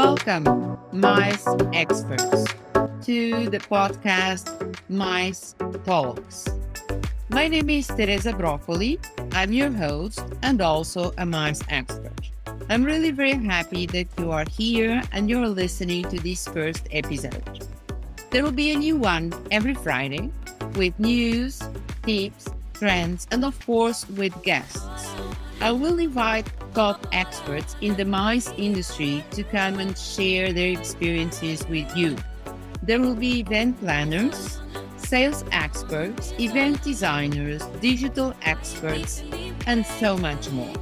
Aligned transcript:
Welcome, 0.00 0.78
MICE 0.92 1.46
experts, 1.74 2.46
to 3.04 3.50
the 3.50 3.58
podcast 3.58 4.48
MICE 4.88 5.54
Talks. 5.84 6.48
My 7.28 7.48
name 7.48 7.68
is 7.68 7.86
Teresa 7.86 8.32
Broccoli. 8.32 8.98
I'm 9.32 9.52
your 9.52 9.70
host 9.70 10.24
and 10.40 10.62
also 10.62 11.12
a 11.18 11.26
MICE 11.26 11.60
expert. 11.68 12.30
I'm 12.70 12.82
really 12.82 13.10
very 13.10 13.34
happy 13.34 13.84
that 13.92 14.08
you 14.16 14.30
are 14.30 14.46
here 14.48 15.02
and 15.12 15.28
you're 15.28 15.46
listening 15.46 16.08
to 16.08 16.18
this 16.18 16.48
first 16.48 16.88
episode. 16.92 17.68
There 18.30 18.42
will 18.42 18.56
be 18.56 18.72
a 18.72 18.76
new 18.76 18.96
one 18.96 19.34
every 19.50 19.74
Friday 19.74 20.30
with 20.76 20.98
news, 20.98 21.60
tips, 22.06 22.48
trends, 22.72 23.26
and 23.32 23.44
of 23.44 23.54
course 23.66 24.08
with 24.08 24.32
guests. 24.42 24.80
I 25.60 25.72
will 25.72 25.98
invite 25.98 26.48
top 26.74 27.06
experts 27.12 27.76
in 27.80 27.96
the 27.96 28.04
MICE 28.04 28.52
industry 28.56 29.24
to 29.32 29.42
come 29.42 29.78
and 29.78 29.96
share 29.96 30.52
their 30.52 30.72
experiences 30.72 31.66
with 31.68 31.94
you. 31.96 32.16
There 32.82 33.00
will 33.00 33.14
be 33.14 33.40
event 33.40 33.78
planners, 33.80 34.60
sales 34.96 35.44
experts, 35.52 36.32
event 36.38 36.82
designers, 36.82 37.62
digital 37.80 38.34
experts, 38.42 39.22
and 39.66 39.84
so 39.84 40.16
much 40.16 40.50
more. 40.50 40.74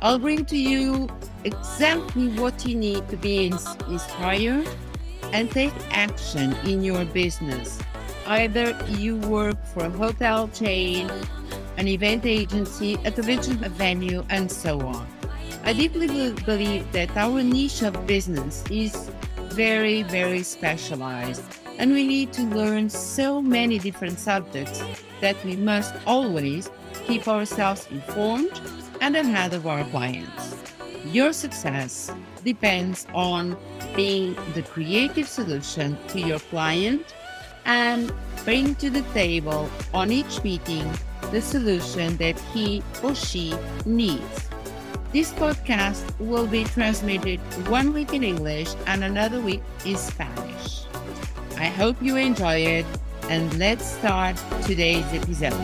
I'll 0.00 0.18
bring 0.18 0.44
to 0.46 0.56
you 0.56 1.08
exactly 1.44 2.28
what 2.38 2.64
you 2.64 2.76
need 2.76 3.08
to 3.08 3.16
be 3.16 3.46
inspired 3.46 4.68
and 5.32 5.50
take 5.50 5.72
action 5.90 6.54
in 6.64 6.82
your 6.82 7.04
business. 7.04 7.78
Either 8.26 8.78
you 8.90 9.16
work 9.16 9.56
for 9.66 9.86
a 9.86 9.90
hotel 9.90 10.48
chain, 10.48 11.10
an 11.78 11.86
event 11.88 12.26
agency, 12.26 12.94
a 13.04 13.10
television 13.10 13.56
venue, 13.78 14.24
and 14.28 14.50
so 14.50 14.80
on. 14.80 15.06
I 15.64 15.72
deeply 15.72 16.08
believe 16.44 16.90
that 16.92 17.16
our 17.16 17.42
niche 17.42 17.82
of 17.82 18.06
business 18.06 18.64
is 18.70 19.10
very, 19.52 20.02
very 20.02 20.42
specialized 20.42 21.42
and 21.78 21.92
we 21.92 22.06
need 22.06 22.32
to 22.32 22.42
learn 22.42 22.90
so 22.90 23.40
many 23.40 23.78
different 23.78 24.18
subjects 24.18 24.82
that 25.20 25.36
we 25.44 25.56
must 25.56 25.94
always 26.06 26.68
keep 27.06 27.28
ourselves 27.28 27.86
informed 27.90 28.60
and 29.00 29.16
ahead 29.16 29.54
of 29.54 29.66
our 29.66 29.84
clients. 29.84 30.56
Your 31.06 31.32
success 31.32 32.10
depends 32.44 33.06
on 33.14 33.56
being 33.94 34.34
the 34.54 34.62
creative 34.62 35.28
solution 35.28 35.96
to 36.08 36.20
your 36.20 36.40
client 36.50 37.14
and 37.64 38.12
bring 38.44 38.74
to 38.76 38.90
the 38.90 39.02
table 39.14 39.70
on 39.94 40.10
each 40.10 40.42
meeting 40.42 40.90
the 41.30 41.40
solution 41.40 42.16
that 42.16 42.38
he 42.52 42.82
or 43.02 43.14
she 43.14 43.54
needs. 43.84 44.48
This 45.12 45.32
podcast 45.32 46.04
will 46.18 46.46
be 46.46 46.64
transmitted 46.64 47.40
one 47.68 47.92
week 47.92 48.12
in 48.12 48.22
English 48.22 48.74
and 48.86 49.02
another 49.04 49.40
week 49.40 49.62
in 49.86 49.96
Spanish. 49.96 50.84
I 51.56 51.66
hope 51.66 51.96
you 52.02 52.16
enjoy 52.16 52.56
it, 52.56 52.86
and 53.30 53.58
let's 53.58 53.84
start 53.84 54.36
today's 54.64 55.06
episode. 55.12 55.54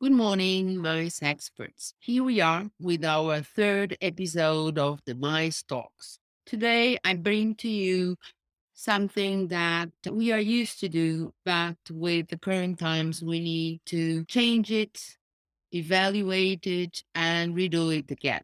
Good 0.00 0.12
morning, 0.12 0.76
MICE 0.76 1.22
experts. 1.22 1.94
Here 1.98 2.22
we 2.22 2.40
are 2.42 2.70
with 2.78 3.04
our 3.04 3.40
third 3.40 3.96
episode 4.02 4.78
of 4.78 5.00
the 5.06 5.14
MICE 5.14 5.62
Talks. 5.62 6.18
Today, 6.46 6.98
I 7.04 7.14
bring 7.16 7.54
to 7.56 7.68
you 7.68 8.16
something 8.74 9.48
that 9.48 9.90
we 10.10 10.32
are 10.32 10.40
used 10.40 10.80
to 10.80 10.88
do, 10.88 11.32
but 11.44 11.76
with 11.90 12.28
the 12.28 12.38
current 12.38 12.78
times, 12.78 13.22
we 13.22 13.40
need 13.40 13.80
to 13.86 14.24
change 14.26 14.70
it 14.70 15.16
evaluate 15.74 16.66
it, 16.66 17.02
and 17.14 17.54
redo 17.54 17.96
it 17.96 18.10
again. 18.10 18.42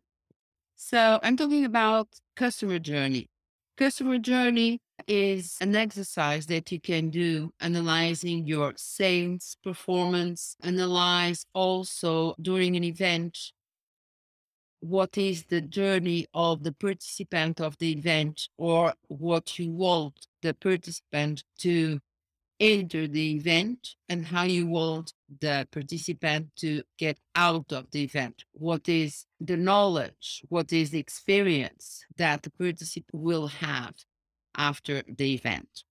So 0.77 1.20
I'm 1.23 1.37
talking 1.37 1.65
about 1.65 2.08
customer 2.36 2.79
journey. 2.79 3.29
Customer 3.77 4.19
journey 4.19 4.80
is 5.07 5.57
an 5.61 5.74
exercise 5.74 6.47
that 6.47 6.70
you 6.70 6.80
can 6.80 7.11
do 7.11 7.53
analyzing 7.61 8.47
your 8.47 8.74
sales 8.77 9.57
performance, 9.63 10.57
analyze 10.63 11.47
also 11.55 12.35
during 12.41 12.77
an 12.77 12.85
event 12.85 13.39
what 14.80 15.17
is 15.18 15.45
the 15.45 15.61
journey 15.61 16.27
of 16.35 16.63
the 16.63 16.73
participant 16.73 17.61
of 17.61 17.77
the 17.79 17.92
event 17.92 18.48
or 18.57 18.95
what 19.08 19.58
you 19.58 19.70
want 19.70 20.27
the 20.42 20.55
participant 20.55 21.45
to 21.58 22.01
enter 22.61 23.08
the 23.08 23.36
event 23.36 23.95
and 24.08 24.27
how 24.27 24.42
you 24.42 24.67
want 24.67 25.14
the 25.41 25.67
participant 25.73 26.48
to 26.57 26.83
get 26.98 27.18
out 27.35 27.73
of 27.73 27.91
the 27.91 28.05
event. 28.05 28.45
What 28.52 28.89
is 28.89 29.24
the 29.41 29.57
knowledge? 29.57 30.42
What 30.48 30.73
is 30.73 30.91
the 30.91 30.98
experience 30.98 32.05
that 32.17 32.42
the 32.42 32.51
participant 32.51 33.14
will 33.14 33.47
have 33.47 33.95
after 34.55 35.02
the 35.08 35.35
event? 35.35 35.85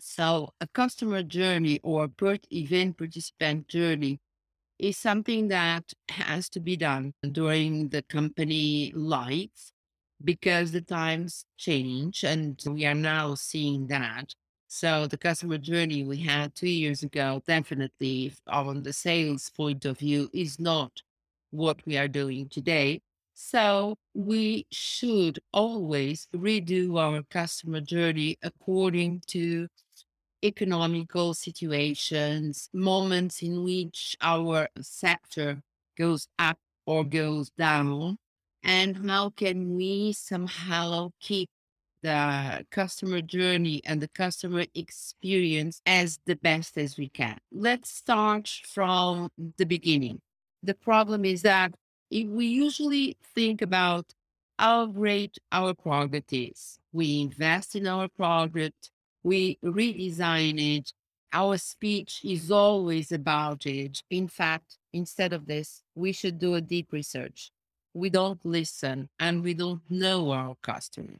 So, 0.00 0.54
a 0.60 0.68
customer 0.68 1.22
journey 1.22 1.80
or 1.82 2.08
per 2.08 2.38
event 2.50 2.96
participant 2.96 3.68
journey 3.68 4.20
is 4.80 4.96
something 4.96 5.48
that 5.48 5.92
has 6.08 6.48
to 6.50 6.60
be 6.60 6.76
done 6.76 7.12
during 7.32 7.88
the 7.88 8.02
company 8.02 8.92
life 8.94 9.72
because 10.24 10.72
the 10.72 10.80
times 10.80 11.44
change 11.56 12.24
and 12.24 12.62
we 12.66 12.84
are 12.86 12.94
now 12.94 13.34
seeing 13.34 13.86
that 13.86 14.34
so 14.72 15.08
the 15.08 15.18
customer 15.18 15.58
journey 15.58 16.04
we 16.04 16.18
had 16.18 16.54
two 16.54 16.68
years 16.68 17.02
ago, 17.02 17.42
definitely 17.44 18.32
on 18.46 18.84
the 18.84 18.92
sales 18.92 19.50
point 19.50 19.84
of 19.84 19.98
view, 19.98 20.30
is 20.32 20.60
not 20.60 20.92
what 21.50 21.84
we 21.86 21.98
are 21.98 22.06
doing 22.06 22.48
today. 22.48 23.00
So 23.34 23.96
we 24.14 24.68
should 24.70 25.40
always 25.52 26.28
redo 26.32 27.00
our 27.00 27.24
customer 27.24 27.80
journey 27.80 28.38
according 28.44 29.24
to 29.26 29.66
economical 30.44 31.34
situations, 31.34 32.68
moments 32.72 33.42
in 33.42 33.62
which 33.64 34.16
our 34.20 34.68
sector 34.80 35.62
goes 35.96 36.28
up 36.38 36.58
or 36.86 37.04
goes 37.04 37.50
down, 37.50 38.16
and 38.62 39.08
how 39.08 39.30
can 39.30 39.76
we 39.76 40.12
somehow 40.12 41.10
keep 41.20 41.48
the 42.02 42.64
customer 42.70 43.20
journey 43.20 43.80
and 43.84 44.00
the 44.00 44.08
customer 44.08 44.64
experience 44.74 45.80
as 45.86 46.18
the 46.26 46.36
best 46.36 46.78
as 46.78 46.96
we 46.96 47.08
can. 47.08 47.38
Let's 47.52 47.90
start 47.90 48.48
from 48.48 49.30
the 49.58 49.66
beginning. 49.66 50.20
The 50.62 50.74
problem 50.74 51.24
is 51.24 51.42
that 51.42 51.74
we 52.10 52.46
usually 52.46 53.16
think 53.34 53.62
about 53.62 54.06
how 54.58 54.86
great 54.86 55.38
our 55.52 55.74
product 55.74 56.32
is, 56.32 56.78
we 56.92 57.20
invest 57.20 57.76
in 57.76 57.86
our 57.86 58.08
product, 58.08 58.90
we 59.22 59.58
redesign 59.64 60.78
it, 60.78 60.92
our 61.32 61.56
speech 61.58 62.20
is 62.24 62.50
always 62.50 63.12
about 63.12 63.66
it. 63.66 64.02
In 64.10 64.28
fact, 64.28 64.78
instead 64.92 65.32
of 65.32 65.46
this, 65.46 65.82
we 65.94 66.12
should 66.12 66.38
do 66.38 66.54
a 66.54 66.60
deep 66.60 66.92
research. 66.92 67.50
We 67.94 68.10
don't 68.10 68.44
listen 68.44 69.08
and 69.18 69.42
we 69.42 69.54
don't 69.54 69.82
know 69.88 70.30
our 70.32 70.56
customer. 70.62 71.18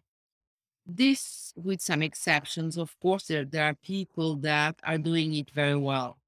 This, 0.87 1.53
with 1.56 1.81
some 1.81 2.03
exceptions, 2.03 2.77
of 2.77 2.99
course, 3.00 3.27
there, 3.27 3.44
there 3.44 3.65
are 3.65 3.75
people 3.75 4.37
that 4.37 4.77
are 4.83 4.99
doing 4.99 5.34
it 5.34 5.50
very 5.50 5.77
well. 5.77 6.19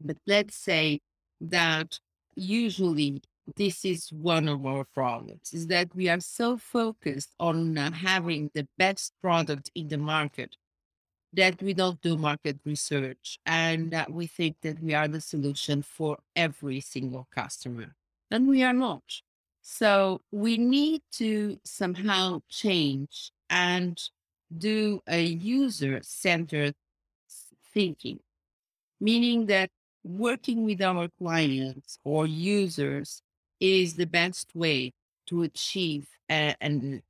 But 0.00 0.16
let's 0.26 0.56
say 0.56 1.00
that 1.40 1.98
usually 2.34 3.22
this 3.56 3.84
is 3.84 4.10
one 4.12 4.48
of 4.48 4.64
our 4.64 4.84
problems 4.84 5.52
is 5.52 5.66
that 5.66 5.94
we 5.94 6.08
are 6.08 6.20
so 6.20 6.56
focused 6.56 7.34
on 7.40 7.76
uh, 7.76 7.90
having 7.90 8.50
the 8.54 8.66
best 8.78 9.12
product 9.20 9.70
in 9.74 9.88
the 9.88 9.98
market 9.98 10.56
that 11.32 11.62
we 11.62 11.74
don't 11.74 12.00
do 12.00 12.16
market 12.16 12.58
research 12.64 13.38
and 13.46 13.90
that 13.92 14.12
we 14.12 14.26
think 14.26 14.56
that 14.62 14.82
we 14.82 14.94
are 14.94 15.08
the 15.08 15.20
solution 15.20 15.82
for 15.82 16.18
every 16.34 16.80
single 16.80 17.28
customer. 17.32 17.94
And 18.30 18.48
we 18.48 18.62
are 18.62 18.72
not. 18.72 19.02
So 19.62 20.22
we 20.32 20.56
need 20.56 21.02
to 21.12 21.58
somehow 21.64 22.40
change 22.48 23.30
and 23.48 24.00
do 24.56 25.00
a 25.08 25.22
user 25.22 26.00
centered 26.02 26.74
thinking, 27.72 28.20
meaning 29.00 29.46
that 29.46 29.70
working 30.02 30.64
with 30.64 30.80
our 30.82 31.08
clients 31.18 31.98
or 32.04 32.26
users 32.26 33.22
is 33.60 33.94
the 33.94 34.06
best 34.06 34.54
way 34.54 34.92
to 35.26 35.42
achieve 35.42 36.08
a, 36.30 36.54
an 36.60 37.02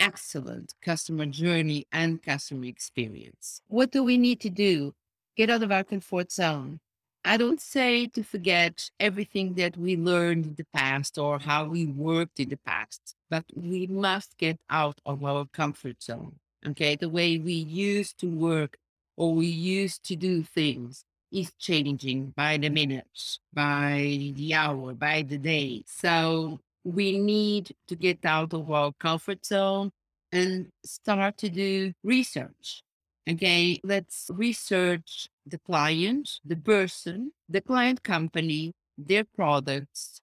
excellent 0.00 0.74
customer 0.82 1.26
journey 1.26 1.86
and 1.92 2.22
customer 2.22 2.66
experience. 2.66 3.60
What 3.68 3.90
do 3.90 4.02
we 4.04 4.18
need 4.18 4.40
to 4.40 4.50
do? 4.50 4.94
Get 5.36 5.50
out 5.50 5.62
of 5.62 5.72
our 5.72 5.84
comfort 5.84 6.32
zone. 6.32 6.80
I 7.24 7.36
don't 7.36 7.60
say 7.60 8.06
to 8.08 8.22
forget 8.22 8.88
everything 9.00 9.54
that 9.54 9.76
we 9.76 9.96
learned 9.96 10.46
in 10.46 10.54
the 10.54 10.66
past 10.72 11.18
or 11.18 11.38
how 11.40 11.64
we 11.64 11.86
worked 11.86 12.38
in 12.38 12.50
the 12.50 12.56
past, 12.58 13.16
but 13.28 13.44
we 13.54 13.86
must 13.88 14.38
get 14.38 14.58
out 14.70 15.00
of 15.04 15.24
our 15.24 15.44
comfort 15.46 16.02
zone. 16.02 16.36
Okay. 16.66 16.96
The 16.96 17.08
way 17.08 17.38
we 17.38 17.54
used 17.54 18.18
to 18.20 18.28
work 18.28 18.78
or 19.16 19.34
we 19.34 19.46
used 19.46 20.04
to 20.04 20.16
do 20.16 20.42
things. 20.42 21.04
is 21.32 21.52
changing 21.58 22.32
by 22.36 22.56
the 22.56 22.68
minute, 22.70 23.38
by 23.52 24.32
the 24.36 24.54
hour, 24.54 24.94
by 24.94 25.22
the 25.22 25.38
day. 25.38 25.82
So 25.86 26.60
we 26.86 27.18
need 27.18 27.74
to 27.88 27.96
get 27.96 28.24
out 28.24 28.54
of 28.54 28.70
our 28.70 28.92
comfort 29.00 29.44
zone 29.44 29.90
and 30.30 30.68
start 30.84 31.36
to 31.36 31.48
do 31.48 31.92
research. 32.04 32.82
Okay, 33.28 33.80
let's 33.82 34.30
research 34.32 35.28
the 35.44 35.58
client, 35.58 36.38
the 36.44 36.54
person, 36.54 37.32
the 37.48 37.60
client 37.60 38.04
company, 38.04 38.72
their 38.96 39.24
products, 39.24 40.20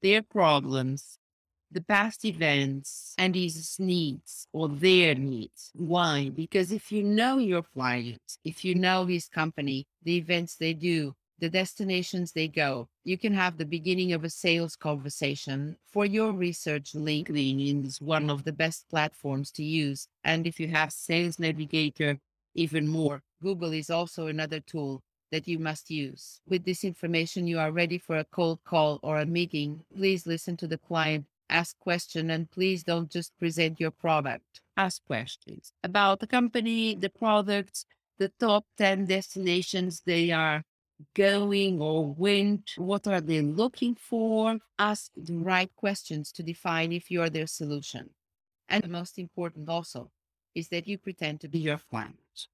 their 0.00 0.22
problems, 0.22 1.18
the 1.70 1.82
past 1.82 2.24
events 2.24 3.14
and 3.18 3.34
his 3.34 3.76
needs 3.78 4.48
or 4.54 4.70
their 4.70 5.14
needs. 5.14 5.72
Why? 5.74 6.30
Because 6.34 6.72
if 6.72 6.90
you 6.90 7.02
know 7.02 7.36
your 7.36 7.62
client, 7.62 8.22
if 8.46 8.64
you 8.64 8.74
know 8.74 9.04
his 9.04 9.28
company, 9.28 9.84
the 10.02 10.16
events 10.16 10.56
they 10.56 10.72
do, 10.72 11.14
the 11.38 11.48
destinations 11.48 12.32
they 12.32 12.48
go, 12.48 12.88
you 13.04 13.18
can 13.18 13.32
have 13.34 13.56
the 13.56 13.64
beginning 13.64 14.12
of 14.12 14.24
a 14.24 14.30
sales 14.30 14.76
conversation. 14.76 15.76
For 15.92 16.06
your 16.06 16.32
research, 16.32 16.92
LinkedIn 16.92 17.86
is 17.86 18.00
one 18.00 18.30
of 18.30 18.44
the 18.44 18.52
best 18.52 18.88
platforms 18.88 19.50
to 19.52 19.64
use. 19.64 20.08
And 20.24 20.46
if 20.46 20.58
you 20.58 20.68
have 20.68 20.92
Sales 20.92 21.38
Navigator, 21.38 22.18
even 22.54 22.88
more. 22.88 23.22
Google 23.42 23.72
is 23.72 23.90
also 23.90 24.28
another 24.28 24.60
tool 24.60 25.02
that 25.30 25.46
you 25.46 25.58
must 25.58 25.90
use. 25.90 26.40
With 26.48 26.64
this 26.64 26.84
information, 26.84 27.46
you 27.46 27.58
are 27.58 27.72
ready 27.72 27.98
for 27.98 28.18
a 28.18 28.24
cold 28.24 28.60
call 28.64 28.98
or 29.02 29.18
a 29.18 29.26
meeting. 29.26 29.82
Please 29.94 30.26
listen 30.26 30.56
to 30.58 30.66
the 30.66 30.78
client 30.78 31.26
ask 31.48 31.78
questions 31.78 32.30
and 32.30 32.50
please 32.50 32.82
don't 32.82 33.10
just 33.10 33.36
present 33.38 33.80
your 33.80 33.90
product. 33.90 34.60
Ask 34.76 35.04
questions 35.06 35.72
about 35.84 36.20
the 36.20 36.26
company, 36.26 36.94
the 36.94 37.08
products, 37.08 37.86
the 38.18 38.30
top 38.40 38.64
10 38.78 39.06
destinations 39.06 40.02
they 40.04 40.30
are 40.30 40.64
going 41.14 41.80
or 41.80 42.06
went. 42.06 42.72
What 42.76 43.06
are 43.06 43.20
they 43.20 43.40
looking 43.40 43.94
for? 43.94 44.58
Ask 44.78 45.10
the 45.16 45.36
right 45.36 45.70
questions 45.76 46.32
to 46.32 46.42
define 46.42 46.92
if 46.92 47.10
you 47.10 47.22
are 47.22 47.30
their 47.30 47.46
solution. 47.46 48.10
And 48.68 48.82
the 48.82 48.88
most 48.88 49.18
important 49.18 49.68
also 49.68 50.10
is 50.54 50.68
that 50.68 50.88
you 50.88 50.98
pretend 50.98 51.40
to 51.40 51.48
be 51.48 51.58
your 51.58 51.80
client. 51.90 52.48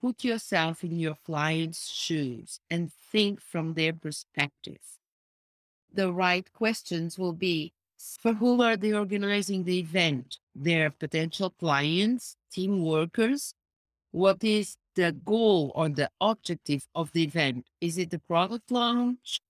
Put 0.00 0.24
yourself 0.24 0.84
in 0.84 0.98
your 0.98 1.16
client's 1.24 1.90
shoes 1.90 2.60
and 2.70 2.92
think 2.92 3.40
from 3.40 3.74
their 3.74 3.92
perspective. 3.92 4.80
The 5.92 6.12
right 6.12 6.52
questions 6.52 7.18
will 7.18 7.32
be 7.32 7.72
for 8.20 8.34
whom 8.34 8.60
are 8.60 8.76
they 8.76 8.92
organizing 8.92 9.64
the 9.64 9.78
event? 9.78 10.38
Their 10.54 10.90
potential 10.90 11.50
clients, 11.50 12.36
team 12.52 12.84
workers? 12.84 13.54
What 14.10 14.44
is 14.44 14.76
the 14.96 15.12
goal 15.24 15.72
or 15.74 15.88
the 15.88 16.10
objective 16.20 16.86
of 16.94 17.12
the 17.12 17.22
event? 17.22 17.66
Is 17.80 17.98
it 17.98 18.12
a 18.12 18.18
product 18.18 18.70
launch, 18.70 19.40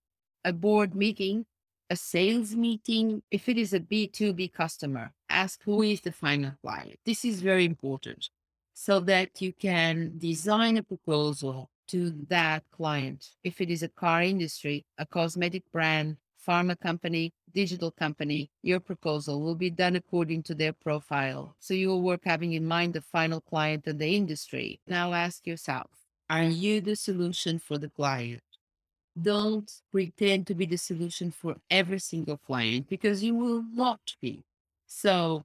a 0.45 0.53
board 0.53 0.93
meeting, 0.93 1.45
a 1.89 1.95
sales 1.95 2.55
meeting? 2.55 3.23
If 3.31 3.49
it 3.49 3.57
is 3.57 3.73
a 3.73 3.79
B2B 3.79 4.53
customer, 4.53 5.11
ask 5.29 5.61
who 5.63 5.81
is 5.81 6.01
the 6.01 6.11
final 6.11 6.51
client. 6.61 6.97
This 7.05 7.25
is 7.25 7.41
very 7.41 7.65
important 7.65 8.29
so 8.73 8.99
that 8.99 9.41
you 9.41 9.53
can 9.53 10.13
design 10.19 10.77
a 10.77 10.83
proposal 10.83 11.69
to 11.87 12.13
that 12.29 12.63
client. 12.71 13.29
If 13.43 13.59
it 13.61 13.71
is 13.71 13.81
a 13.81 13.87
car 13.87 14.21
industry, 14.21 14.85
a 14.99 15.05
cosmetic 15.05 15.63
brand, 15.71 16.17
pharma 16.47 16.79
company, 16.79 17.33
digital 17.53 17.91
company, 17.91 18.49
your 18.61 18.79
proposal 18.79 19.41
will 19.41 19.55
be 19.55 19.69
done 19.69 19.95
according 19.95 20.43
to 20.43 20.55
their 20.55 20.73
profile. 20.73 21.55
So 21.59 21.73
you 21.73 21.89
will 21.89 22.01
work 22.01 22.21
having 22.23 22.53
in 22.53 22.65
mind 22.65 22.93
the 22.93 23.01
final 23.01 23.41
client 23.41 23.85
and 23.87 23.99
the 23.99 24.15
industry. 24.15 24.79
Now 24.87 25.13
ask 25.13 25.45
yourself, 25.45 25.89
are 26.29 26.43
you 26.43 26.81
the 26.81 26.95
solution 26.95 27.59
for 27.59 27.77
the 27.77 27.89
client? 27.89 28.41
Don't 29.19 29.71
pretend 29.91 30.45
to 30.47 30.55
be 30.55 30.65
the 30.65 30.77
solution 30.77 31.31
for 31.31 31.55
every 31.69 31.99
single 31.99 32.37
client 32.37 32.87
because 32.87 33.23
you 33.23 33.33
will 33.35 33.63
not 33.73 34.15
be. 34.21 34.43
So 34.85 35.43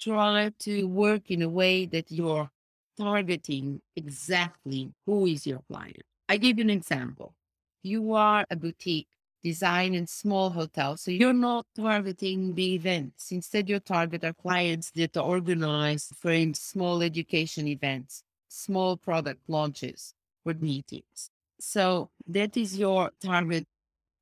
try 0.00 0.52
to 0.60 0.84
work 0.84 1.30
in 1.30 1.42
a 1.42 1.48
way 1.48 1.86
that 1.86 2.10
you're 2.10 2.50
targeting 2.98 3.80
exactly 3.96 4.92
who 5.06 5.26
is 5.26 5.46
your 5.46 5.60
client. 5.70 6.02
I 6.28 6.36
give 6.36 6.58
you 6.58 6.64
an 6.64 6.70
example. 6.70 7.34
You 7.82 8.12
are 8.14 8.44
a 8.50 8.56
boutique 8.56 9.08
design 9.42 9.94
in 9.94 10.06
small 10.06 10.50
hotels. 10.50 11.02
So 11.02 11.10
you're 11.10 11.32
not 11.32 11.66
targeting 11.76 12.54
the 12.54 12.74
events. 12.74 13.32
Instead, 13.32 13.68
you 13.68 13.80
target 13.80 14.24
our 14.24 14.32
clients 14.32 14.90
that 14.92 15.16
organize 15.16 16.12
for 16.16 16.34
small 16.54 17.02
education 17.02 17.66
events, 17.66 18.22
small 18.48 18.96
product 18.96 19.40
launches 19.48 20.14
or 20.44 20.54
meetings. 20.54 21.30
So 21.58 22.10
that 22.26 22.56
is 22.56 22.78
your 22.78 23.10
target 23.20 23.66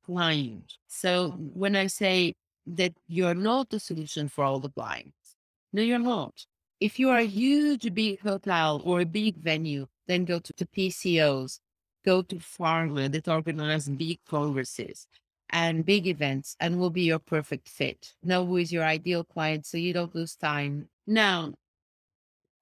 client. 0.05 0.73
So 0.87 1.31
when 1.53 1.75
I 1.75 1.87
say 1.87 2.33
that 2.67 2.93
you're 3.07 3.35
not 3.35 3.69
the 3.69 3.79
solution 3.79 4.27
for 4.27 4.43
all 4.43 4.59
the 4.59 4.69
clients, 4.69 5.35
no, 5.73 5.81
you're 5.81 5.99
not. 5.99 6.45
If 6.79 6.99
you 6.99 7.09
are 7.09 7.19
a 7.19 7.27
huge 7.27 7.93
big 7.93 8.19
hotel 8.21 8.81
or 8.83 9.01
a 9.01 9.05
big 9.05 9.37
venue, 9.37 9.87
then 10.07 10.25
go 10.25 10.39
to 10.39 10.53
the 10.57 10.65
PCOs, 10.65 11.59
go 12.03 12.21
to 12.21 12.35
pharma 12.35 13.11
that 13.11 13.27
organize 13.27 13.87
big 13.89 14.19
congresses 14.27 15.07
and 15.49 15.85
big 15.85 16.07
events 16.07 16.55
and 16.59 16.79
will 16.79 16.89
be 16.89 17.03
your 17.03 17.19
perfect 17.19 17.67
fit. 17.67 18.13
Know 18.23 18.45
who 18.45 18.57
is 18.57 18.71
your 18.71 18.83
ideal 18.83 19.23
client 19.23 19.65
so 19.65 19.77
you 19.77 19.93
don't 19.93 20.15
lose 20.15 20.35
time. 20.35 20.87
Now, 21.05 21.53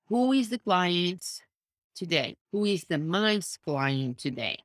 who 0.07 0.33
is 0.33 0.49
the 0.49 0.59
client 0.59 1.23
today? 1.95 2.35
Who 2.51 2.65
is 2.65 2.85
the 2.85 2.97
MICE 2.97 3.57
client 3.57 4.17
today? 4.17 4.57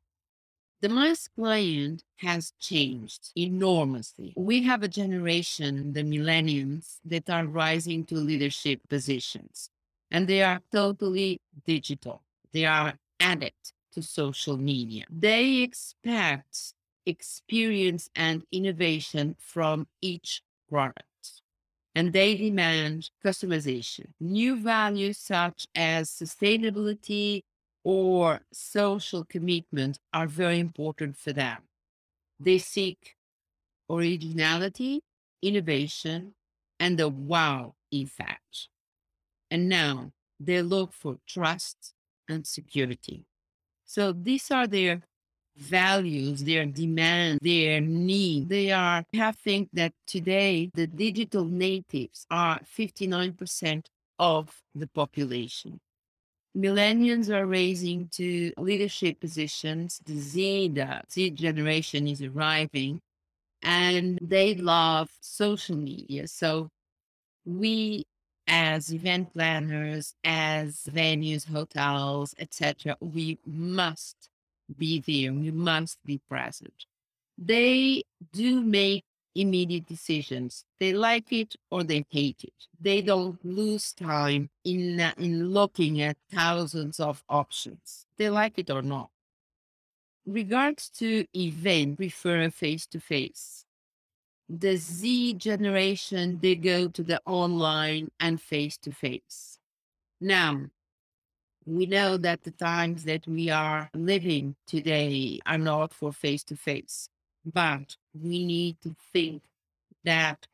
The 0.80 0.88
MICE 0.88 1.28
client 1.28 2.02
has 2.16 2.52
changed 2.58 3.30
enormously. 3.36 4.34
We 4.36 4.62
have 4.64 4.82
a 4.82 4.88
generation, 4.88 5.92
the 5.92 6.02
millennials, 6.02 6.98
that 7.04 7.30
are 7.30 7.46
rising 7.46 8.04
to 8.06 8.16
leadership 8.16 8.80
positions, 8.88 9.70
and 10.10 10.26
they 10.26 10.42
are 10.42 10.60
totally 10.72 11.40
digital. 11.66 12.22
They 12.52 12.66
are 12.66 12.94
addicted 13.20 13.73
to 13.94 14.02
social 14.02 14.56
media. 14.56 15.04
They 15.10 15.62
expect 15.62 16.74
experience 17.06 18.10
and 18.14 18.44
innovation 18.52 19.36
from 19.38 19.86
each 20.00 20.42
product. 20.68 21.04
And 21.94 22.12
they 22.12 22.36
demand 22.36 23.10
customization. 23.24 24.06
New 24.20 24.56
values 24.56 25.18
such 25.18 25.66
as 25.74 26.10
sustainability 26.10 27.42
or 27.84 28.40
social 28.52 29.24
commitment 29.24 29.98
are 30.12 30.26
very 30.26 30.58
important 30.58 31.16
for 31.16 31.32
them. 31.32 31.58
They 32.40 32.58
seek 32.58 33.14
originality, 33.88 35.02
innovation, 35.42 36.34
and 36.80 36.98
the 36.98 37.08
wow 37.08 37.74
effect. 37.92 38.68
And 39.50 39.68
now 39.68 40.12
they 40.40 40.62
look 40.62 40.92
for 40.92 41.18
trust 41.26 41.94
and 42.28 42.46
security. 42.46 43.24
So 43.94 44.12
these 44.12 44.50
are 44.50 44.66
their 44.66 45.02
values, 45.56 46.42
their 46.42 46.66
demand, 46.66 47.38
their 47.42 47.80
need. 47.80 48.48
They 48.48 48.72
are, 48.72 49.04
I 49.14 49.30
think 49.30 49.68
that 49.74 49.92
today 50.04 50.72
the 50.74 50.88
digital 50.88 51.44
natives 51.44 52.26
are 52.28 52.58
59% 52.64 53.86
of 54.18 54.60
the 54.74 54.88
population. 54.88 55.78
Millennials 56.56 57.28
are 57.28 57.46
raising 57.46 58.08
to 58.14 58.52
leadership 58.58 59.20
positions. 59.20 60.00
The 60.04 60.18
Z, 60.18 60.68
the 60.74 61.02
Z 61.08 61.30
generation 61.30 62.08
is 62.08 62.20
arriving 62.20 63.00
and 63.62 64.18
they 64.20 64.56
love 64.56 65.08
social 65.20 65.76
media. 65.76 66.26
So 66.26 66.68
we 67.44 68.06
as 68.46 68.92
event 68.92 69.32
planners, 69.32 70.14
as 70.24 70.88
venues, 70.90 71.50
hotels, 71.50 72.34
etc., 72.38 72.96
we 73.00 73.38
must 73.46 74.28
be 74.76 75.00
there. 75.00 75.32
We 75.32 75.50
must 75.50 75.98
be 76.04 76.20
present. 76.28 76.86
They 77.36 78.04
do 78.32 78.60
make 78.60 79.04
immediate 79.34 79.86
decisions. 79.86 80.64
They 80.78 80.92
like 80.92 81.32
it 81.32 81.56
or 81.70 81.82
they 81.82 82.04
hate 82.08 82.44
it. 82.44 82.52
They 82.80 83.02
don't 83.02 83.44
lose 83.44 83.92
time 83.92 84.50
in, 84.64 85.00
uh, 85.00 85.12
in 85.18 85.48
looking 85.48 86.00
at 86.00 86.16
thousands 86.30 87.00
of 87.00 87.24
options. 87.28 88.06
They 88.16 88.30
like 88.30 88.58
it 88.58 88.70
or 88.70 88.82
not. 88.82 89.10
Regards 90.26 90.88
to 90.90 91.26
event, 91.36 91.96
prefer 91.96 92.48
face 92.50 92.86
to 92.86 93.00
face. 93.00 93.63
The 94.48 94.76
Z 94.76 95.34
generation, 95.34 96.38
they 96.40 96.54
go 96.54 96.88
to 96.88 97.02
the 97.02 97.20
online 97.24 98.10
and 98.20 98.40
face 98.40 98.76
to 98.78 98.92
face. 98.92 99.58
Now, 100.20 100.66
we 101.66 101.86
know 101.86 102.18
that 102.18 102.42
the 102.42 102.50
times 102.50 103.04
that 103.04 103.26
we 103.26 103.48
are 103.48 103.88
living 103.94 104.54
today 104.66 105.40
are 105.46 105.58
not 105.58 105.94
for 105.94 106.12
face 106.12 106.44
to 106.44 106.56
face, 106.56 107.08
but 107.44 107.96
we 108.12 108.44
need 108.44 108.76
to 108.82 108.94
think 109.12 109.42
that 110.04 110.46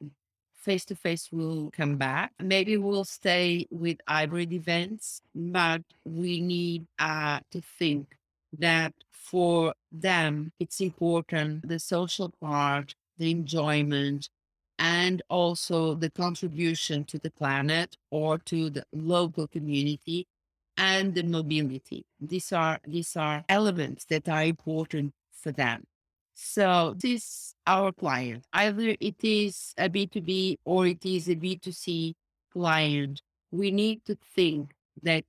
face 0.54 0.85
to 0.85 0.94
face 0.94 1.32
will 1.32 1.70
come 1.73 1.97
back. 1.97 2.32
Maybe 2.40 2.76
we'll 2.76 3.04
stay 3.04 3.66
with 3.70 3.99
hybrid 4.06 4.52
events, 4.52 5.23
but 5.35 5.82
we 6.04 6.40
need 6.40 6.87
uh, 6.99 7.40
to 7.50 7.61
think 7.61 8.16
that 8.59 8.94
for 9.11 9.75
them, 9.90 10.52
it's 10.61 10.80
important 10.80 11.66
the 11.66 11.78
social 11.78 12.32
part, 12.40 12.94
the 13.20 13.30
enjoyment, 13.30 14.28
and 14.80 15.22
also 15.28 15.94
the 15.94 16.10
contribution 16.10 17.04
to 17.04 17.18
the 17.18 17.30
planet 17.30 17.96
or 18.10 18.38
to 18.38 18.70
the 18.70 18.82
local 18.92 19.46
community 19.46 20.26
and 20.78 21.14
the 21.14 21.22
mobility. 21.22 22.06
These 22.18 22.50
are 22.52 22.80
these 22.86 23.14
are 23.16 23.44
elements 23.48 24.06
that 24.06 24.28
are 24.28 24.42
important 24.42 25.12
for 25.32 25.52
them. 25.52 25.84
So 26.34 26.94
this 26.98 27.22
is 27.22 27.54
our 27.66 27.92
client. 27.92 28.46
Either 28.54 28.96
it 28.98 29.22
is 29.22 29.74
a 29.76 29.90
B2B 29.90 30.56
or 30.64 30.86
it 30.86 31.04
is 31.04 31.28
a 31.28 31.36
B2C 31.36 32.14
client. 32.50 33.20
We 33.50 33.70
need 33.70 34.06
to 34.06 34.16
think 34.34 34.72
that 35.02 35.26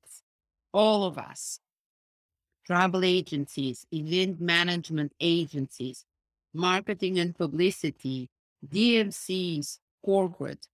all 0.74 1.03
of 1.03 1.17
us, 1.17 1.60
travel 2.65 3.03
agencies, 3.03 3.86
event 3.91 4.39
management 4.39 5.12
agencies, 5.19 6.05
marketing 6.53 7.20
and 7.20 7.38
publicity, 7.38 8.29
mm-hmm. 8.65 8.77
DMCs, 8.77 9.79
corporate, 10.03 10.67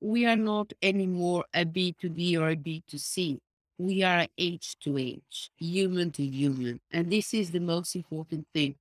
we 0.00 0.26
are 0.26 0.36
not 0.36 0.72
anymore 0.82 1.44
a 1.54 1.64
B2B 1.64 2.38
or 2.38 2.50
a 2.50 2.56
B2C. 2.56 3.38
We 3.78 4.02
are 4.02 4.26
H 4.38 4.76
to 4.80 4.98
H, 4.98 5.50
human 5.56 6.10
to 6.12 6.22
human. 6.22 6.80
And 6.92 7.10
this 7.10 7.34
is 7.34 7.50
the 7.50 7.60
most 7.60 7.96
important 7.96 8.46
thing 8.52 8.76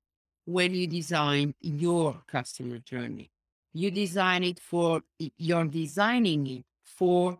when 0.45 0.73
you 0.73 0.85
design 0.85 1.55
your 1.61 2.21
customer 2.27 2.79
journey. 2.79 3.29
You 3.73 3.89
design 3.89 4.43
it 4.43 4.59
for, 4.59 5.01
you're 5.37 5.65
designing 5.65 6.45
it 6.47 6.65
for 6.83 7.39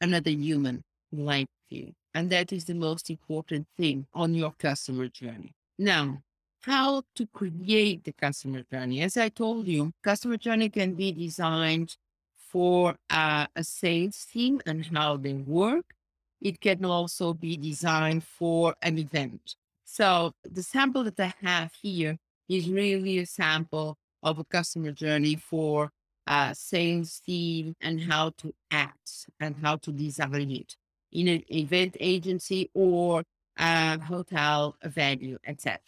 another 0.00 0.30
human 0.30 0.82
like 1.10 1.48
you. 1.68 1.92
And 2.14 2.30
that 2.30 2.52
is 2.52 2.64
the 2.66 2.74
most 2.74 3.10
important 3.10 3.66
thing 3.76 4.06
on 4.14 4.34
your 4.34 4.52
customer 4.52 5.08
journey. 5.08 5.52
Now, 5.78 6.22
how 6.64 7.02
to 7.14 7.26
create 7.26 8.04
the 8.04 8.12
customer 8.12 8.62
journey. 8.72 9.02
As 9.02 9.16
I 9.16 9.28
told 9.28 9.66
you, 9.66 9.92
customer 10.02 10.36
journey 10.36 10.68
can 10.70 10.94
be 10.94 11.12
designed 11.12 11.96
for 12.36 12.96
uh, 13.10 13.46
a 13.54 13.64
sales 13.64 14.24
team 14.32 14.60
and 14.66 14.86
how 14.86 15.16
they 15.16 15.34
work. 15.34 15.84
It 16.40 16.60
can 16.60 16.84
also 16.84 17.34
be 17.34 17.56
designed 17.56 18.24
for 18.24 18.74
an 18.82 18.98
event. 18.98 19.56
So 19.84 20.32
the 20.44 20.62
sample 20.62 21.04
that 21.04 21.20
I 21.20 21.34
have 21.42 21.72
here 21.82 22.16
is 22.48 22.68
really 22.68 23.18
a 23.18 23.26
sample 23.26 23.98
of 24.22 24.38
a 24.38 24.44
customer 24.44 24.92
journey 24.92 25.36
for 25.36 25.90
a 26.26 26.54
sales 26.54 27.20
team 27.20 27.74
and 27.80 28.00
how 28.00 28.30
to 28.38 28.54
act 28.70 29.26
and 29.40 29.54
how 29.62 29.76
to 29.76 29.92
design 29.92 30.50
it 30.50 30.76
in 31.12 31.28
an 31.28 31.44
event 31.50 31.96
agency 32.00 32.70
or 32.74 33.22
a 33.58 33.98
hotel, 34.00 34.76
venue, 34.84 35.38
etc. 35.46 35.78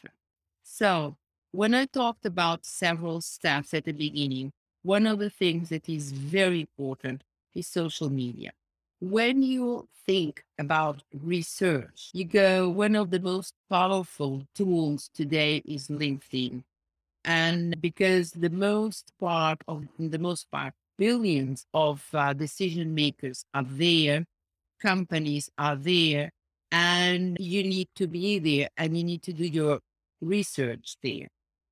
So 0.77 1.17
when 1.53 1.73
I 1.73 1.87
talked 1.87 2.27
about 2.27 2.67
several 2.67 3.23
steps 3.23 3.73
at 3.73 3.87
the 3.87 3.93
beginning, 3.93 4.53
one 4.83 5.07
of 5.07 5.19
the 5.19 5.31
things 5.31 5.71
that 5.71 5.89
is 5.89 6.13
very 6.13 6.61
important 6.61 7.23
is 7.55 7.67
social 7.67 8.11
media. 8.11 8.51
When 9.01 9.43
you 9.43 9.89
think 10.05 10.45
about 10.59 11.03
research, 11.15 12.11
you 12.13 12.27
go, 12.27 12.69
one 12.69 12.95
of 12.95 13.11
the 13.11 13.21
most 13.21 13.55
powerful 13.71 14.43
tools 14.55 15.09
today 15.15 15.63
is 15.65 15.89
LinkedIn. 15.89 16.63
And 17.25 17.81
because 17.81 18.33
the 18.33 18.51
most 18.51 19.15
part 19.19 19.65
of 19.69 19.87
the 19.99 20.19
most 20.19 20.51
part, 20.51 20.75
billions 20.99 21.65
of 21.73 22.07
uh, 22.13 22.35
decision 22.35 22.95
makers 22.95 23.47
are 23.55 23.65
there, 23.67 24.27
companies 24.83 25.49
are 25.57 25.77
there, 25.77 26.33
and 26.71 27.39
you 27.41 27.65
need 27.65 27.89
to 27.95 28.07
be 28.07 28.39
there 28.39 28.69
and 28.77 28.95
you 28.95 29.05
need 29.05 29.23
to 29.23 29.33
do 29.33 29.47
your 29.47 29.81
research 30.21 30.97
there. 31.03 31.29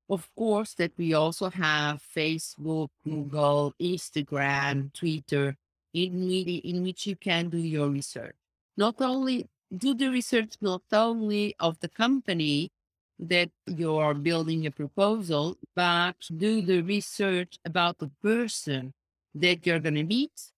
Of 0.09 0.29
course, 0.37 0.75
that 0.75 0.93
we 0.99 1.15
also 1.15 1.49
have 1.51 2.03
Facebook, 2.15 2.89
Google, 3.05 3.75
Instagram, 3.81 4.93
Twitter, 4.93 5.57
in, 5.95 6.27
media, 6.29 6.61
in 6.65 6.83
which 6.83 7.07
you 7.07 7.17
can 7.17 7.49
do 7.49 7.59
your 7.59 7.89
research. 7.89 8.35
Not 8.77 9.01
only 9.01 9.49
do 9.77 9.95
the 9.95 10.09
research, 10.09 10.55
not 10.61 10.83
only 10.93 11.55
of 11.59 11.79
the 11.81 11.89
company 11.89 12.71
that 13.19 13.51
you 13.67 13.97
are 13.97 14.15
building 14.15 14.67
a 14.67 14.71
proposal, 14.71 15.57
but 15.75 16.17
do 16.37 16.61
the 16.61 16.83
research 16.83 17.59
about 17.65 17.99
the 17.99 18.11
person 18.23 18.93
that 19.35 19.65
you're 19.65 19.79
going 19.79 19.95
to 19.95 20.05
meet 20.05 20.53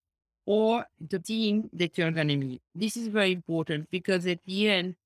or 0.47 0.87
the 1.09 1.19
team 1.19 1.69
that 1.73 1.99
you're 1.99 2.11
going 2.11 2.29
to 2.29 2.37
meet. 2.37 2.63
This 2.75 2.97
is 2.97 3.09
very 3.09 3.33
important 3.33 3.91
because 3.91 4.27
at 4.27 4.41
the 4.47 4.71
end, 4.71 4.97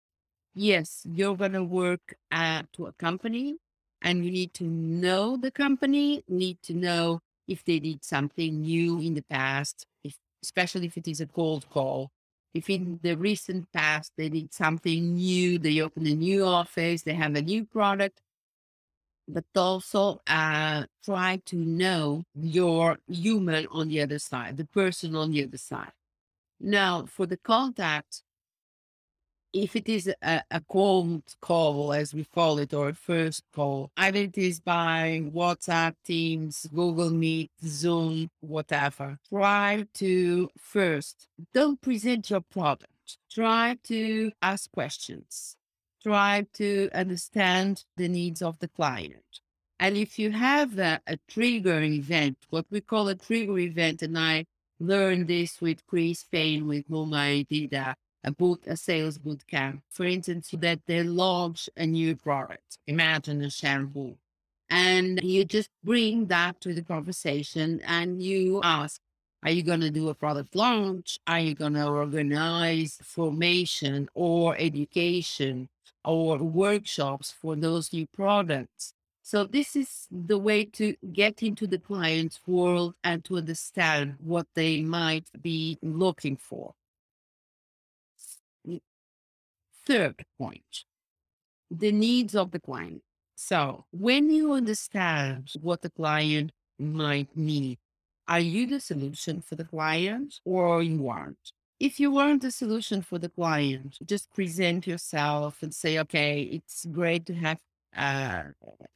Yes, 0.54 1.02
you're 1.04 1.36
going 1.36 1.52
to 1.52 1.62
work 1.62 2.16
at 2.30 2.72
to 2.74 2.86
a 2.86 2.92
company 2.92 3.56
and 4.02 4.24
you 4.24 4.30
need 4.30 4.52
to 4.54 4.64
know 4.64 5.36
the 5.36 5.50
company, 5.50 6.24
need 6.28 6.60
to 6.62 6.74
know 6.74 7.20
if 7.46 7.64
they 7.64 7.78
did 7.78 8.04
something 8.04 8.60
new 8.60 9.00
in 9.00 9.14
the 9.14 9.22
past, 9.22 9.86
if, 10.02 10.16
especially 10.42 10.86
if 10.86 10.96
it 10.96 11.06
is 11.06 11.20
a 11.20 11.26
cold 11.26 11.68
call. 11.70 12.10
If 12.52 12.68
in 12.68 12.98
the 13.02 13.16
recent 13.16 13.70
past 13.72 14.12
they 14.16 14.28
did 14.28 14.52
something 14.52 15.14
new, 15.14 15.58
they 15.58 15.80
opened 15.80 16.08
a 16.08 16.14
new 16.14 16.44
office, 16.44 17.02
they 17.02 17.14
have 17.14 17.36
a 17.36 17.42
new 17.42 17.64
product, 17.64 18.20
but 19.28 19.44
also 19.54 20.20
uh, 20.26 20.84
try 21.04 21.40
to 21.46 21.56
know 21.56 22.24
your 22.34 22.98
human 23.06 23.68
on 23.70 23.88
the 23.88 24.00
other 24.00 24.18
side, 24.18 24.56
the 24.56 24.64
person 24.64 25.14
on 25.14 25.30
the 25.30 25.44
other 25.44 25.58
side. 25.58 25.92
Now, 26.58 27.06
for 27.06 27.26
the 27.26 27.36
contact, 27.36 28.22
if 29.52 29.76
it 29.76 29.88
is 29.88 30.12
a, 30.22 30.42
a 30.50 30.60
cold 30.68 31.22
call, 31.40 31.92
as 31.92 32.14
we 32.14 32.24
call 32.24 32.58
it, 32.58 32.72
or 32.72 32.90
a 32.90 32.94
first 32.94 33.42
call, 33.54 33.90
either 33.96 34.20
it 34.20 34.38
is 34.38 34.60
by 34.60 35.22
WhatsApp, 35.34 35.94
Teams, 36.04 36.66
Google 36.74 37.10
Meet, 37.10 37.50
Zoom, 37.64 38.30
whatever, 38.40 39.18
try 39.28 39.86
to 39.94 40.50
first 40.58 41.28
don't 41.52 41.80
present 41.80 42.30
your 42.30 42.42
product. 42.42 42.86
Try 43.30 43.76
to 43.84 44.30
ask 44.42 44.70
questions. 44.70 45.56
Try 46.02 46.46
to 46.54 46.88
understand 46.94 47.84
the 47.96 48.08
needs 48.08 48.42
of 48.42 48.58
the 48.58 48.68
client. 48.68 49.40
And 49.78 49.96
if 49.96 50.18
you 50.18 50.30
have 50.30 50.78
a, 50.78 51.00
a 51.06 51.18
trigger 51.28 51.80
event, 51.80 52.38
what 52.50 52.66
we 52.70 52.80
call 52.80 53.08
a 53.08 53.14
trigger 53.14 53.58
event, 53.58 54.02
and 54.02 54.18
I 54.18 54.44
learned 54.78 55.28
this 55.28 55.60
with 55.60 55.86
Chris 55.86 56.24
Payne, 56.24 56.66
with 56.66 56.84
whom 56.88 57.14
I 57.14 57.46
did 57.48 57.72
a 57.72 57.96
a 58.24 58.30
boot, 58.30 58.62
a 58.66 58.76
sales 58.76 59.18
boot 59.18 59.46
camp, 59.46 59.82
for 59.88 60.04
instance, 60.04 60.50
that 60.58 60.80
they 60.86 61.02
launch 61.02 61.68
a 61.76 61.86
new 61.86 62.16
product. 62.16 62.78
Imagine 62.86 63.42
a 63.42 63.50
shampoo. 63.50 64.16
And 64.68 65.20
you 65.22 65.44
just 65.44 65.70
bring 65.82 66.26
that 66.26 66.60
to 66.60 66.72
the 66.72 66.82
conversation 66.82 67.80
and 67.86 68.22
you 68.22 68.60
ask, 68.62 69.00
are 69.42 69.50
you 69.50 69.62
going 69.62 69.80
to 69.80 69.90
do 69.90 70.10
a 70.10 70.14
product 70.14 70.54
launch? 70.54 71.18
Are 71.26 71.40
you 71.40 71.54
going 71.54 71.72
to 71.74 71.86
organize 71.86 72.98
formation 73.02 74.08
or 74.14 74.56
education 74.58 75.68
or 76.04 76.38
workshops 76.38 77.32
for 77.32 77.56
those 77.56 77.92
new 77.92 78.06
products? 78.06 78.92
So 79.22 79.44
this 79.44 79.76
is 79.76 80.06
the 80.10 80.38
way 80.38 80.64
to 80.64 80.94
get 81.12 81.42
into 81.42 81.66
the 81.66 81.78
client's 81.78 82.40
world 82.46 82.94
and 83.02 83.24
to 83.24 83.38
understand 83.38 84.16
what 84.18 84.46
they 84.54 84.82
might 84.82 85.28
be 85.40 85.78
looking 85.82 86.36
for. 86.36 86.74
Third 89.86 90.24
point, 90.38 90.84
the 91.70 91.92
needs 91.92 92.34
of 92.34 92.50
the 92.50 92.60
client. 92.60 93.02
So 93.36 93.86
when 93.90 94.30
you 94.30 94.52
understand 94.52 95.52
what 95.60 95.82
the 95.82 95.90
client 95.90 96.52
might 96.78 97.34
need, 97.36 97.78
are 98.28 98.40
you 98.40 98.66
the 98.66 98.80
solution 98.80 99.40
for 99.40 99.56
the 99.56 99.64
client 99.64 100.40
or 100.44 100.82
you 100.82 101.08
aren't? 101.08 101.52
If 101.80 101.98
you 101.98 102.18
aren't 102.18 102.42
the 102.42 102.50
solution 102.50 103.00
for 103.00 103.18
the 103.18 103.30
client, 103.30 103.98
just 104.04 104.30
present 104.32 104.86
yourself 104.86 105.62
and 105.62 105.74
say, 105.74 105.98
okay, 106.00 106.42
it's 106.42 106.84
great 106.92 107.24
to 107.26 107.34
have 107.34 107.58
uh, 107.96 108.42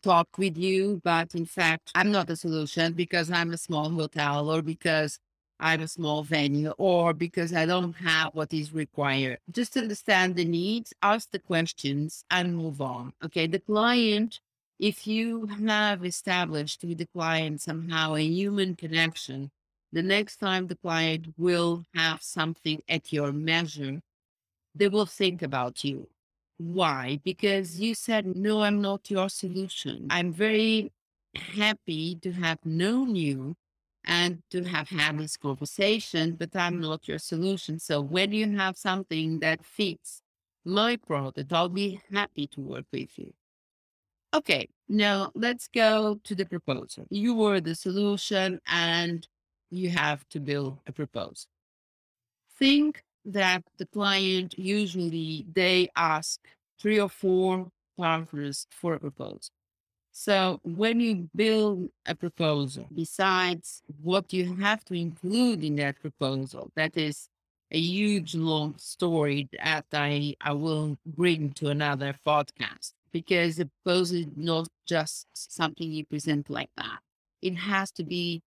talk 0.02 0.28
with 0.38 0.56
you, 0.56 1.00
but 1.02 1.34
in 1.34 1.46
fact, 1.46 1.90
I'm 1.94 2.12
not 2.12 2.26
the 2.26 2.36
solution 2.36 2.92
because 2.92 3.30
I'm 3.30 3.52
a 3.52 3.58
small 3.58 3.90
hotel 3.90 4.50
or 4.50 4.62
because 4.62 5.18
I'm 5.60 5.82
a 5.82 5.88
small 5.88 6.22
venue 6.22 6.70
or 6.78 7.12
because 7.12 7.54
I 7.54 7.66
don't 7.66 7.94
have 7.94 8.34
what 8.34 8.52
is 8.52 8.74
required. 8.74 9.38
Just 9.50 9.76
understand 9.76 10.36
the 10.36 10.44
needs, 10.44 10.92
ask 11.02 11.30
the 11.30 11.38
questions, 11.38 12.24
and 12.30 12.56
move 12.56 12.80
on. 12.80 13.12
Okay. 13.24 13.46
The 13.46 13.60
client, 13.60 14.40
if 14.78 15.06
you 15.06 15.46
have 15.66 16.04
established 16.04 16.84
with 16.84 16.98
the 16.98 17.06
client 17.06 17.60
somehow 17.60 18.14
a 18.14 18.22
human 18.22 18.74
connection, 18.74 19.50
the 19.92 20.02
next 20.02 20.38
time 20.38 20.66
the 20.66 20.76
client 20.76 21.28
will 21.38 21.84
have 21.94 22.22
something 22.22 22.82
at 22.88 23.12
your 23.12 23.32
measure, 23.32 24.00
they 24.74 24.88
will 24.88 25.06
think 25.06 25.40
about 25.40 25.84
you. 25.84 26.08
Why? 26.58 27.20
Because 27.24 27.80
you 27.80 27.94
said, 27.94 28.36
no, 28.36 28.62
I'm 28.62 28.80
not 28.80 29.10
your 29.10 29.28
solution. 29.28 30.08
I'm 30.10 30.32
very 30.32 30.92
happy 31.34 32.16
to 32.22 32.32
have 32.32 32.58
known 32.64 33.14
you 33.14 33.56
and 34.04 34.42
to 34.50 34.64
have 34.64 34.88
had 34.88 35.18
this 35.18 35.36
conversation, 35.36 36.36
but 36.36 36.54
I'm 36.54 36.74
mm-hmm. 36.74 36.82
not 36.82 37.08
your 37.08 37.18
solution. 37.18 37.78
So 37.78 38.00
when 38.00 38.32
you 38.32 38.56
have 38.56 38.76
something 38.76 39.40
that 39.40 39.64
fits 39.64 40.20
my 40.64 40.96
product, 40.96 41.52
I'll 41.52 41.68
be 41.68 42.00
happy 42.12 42.46
to 42.48 42.60
work 42.60 42.86
with 42.92 43.18
you. 43.18 43.32
Okay, 44.34 44.68
now 44.88 45.30
let's 45.34 45.68
go 45.68 46.20
to 46.24 46.34
the 46.34 46.44
proposal. 46.44 47.06
You 47.08 47.34
were 47.34 47.60
the 47.60 47.74
solution 47.74 48.60
and 48.66 49.26
you 49.70 49.90
have 49.90 50.28
to 50.30 50.40
build 50.40 50.78
a 50.86 50.92
proposal. 50.92 51.48
Think 52.58 53.04
that 53.24 53.62
the 53.78 53.86
client 53.86 54.58
usually 54.58 55.46
they 55.52 55.88
ask 55.96 56.40
three 56.80 57.00
or 57.00 57.08
four 57.08 57.68
partners 57.96 58.66
for 58.70 58.94
a 58.94 59.00
proposal. 59.00 59.52
So 60.16 60.60
when 60.62 61.00
you 61.00 61.28
build 61.34 61.90
a 62.06 62.14
proposal, 62.14 62.86
besides 62.94 63.82
what 64.00 64.32
you 64.32 64.54
have 64.54 64.84
to 64.84 64.94
include 64.94 65.64
in 65.64 65.74
that 65.76 66.00
proposal, 66.00 66.70
that 66.76 66.96
is 66.96 67.28
a 67.72 67.80
huge 67.80 68.36
long 68.36 68.76
story 68.78 69.48
that 69.58 69.86
I, 69.92 70.36
I 70.40 70.52
will 70.52 70.96
bring 71.04 71.50
to 71.54 71.70
another 71.70 72.14
podcast 72.24 72.92
because 73.10 73.58
a 73.58 73.66
proposal 73.66 74.18
is 74.18 74.26
not 74.36 74.68
just 74.86 75.26
something 75.34 75.90
you 75.90 76.06
present 76.06 76.48
like 76.48 76.70
that. 76.76 77.00
It 77.42 77.56
has 77.56 77.90
to 77.92 78.04
be 78.04 78.40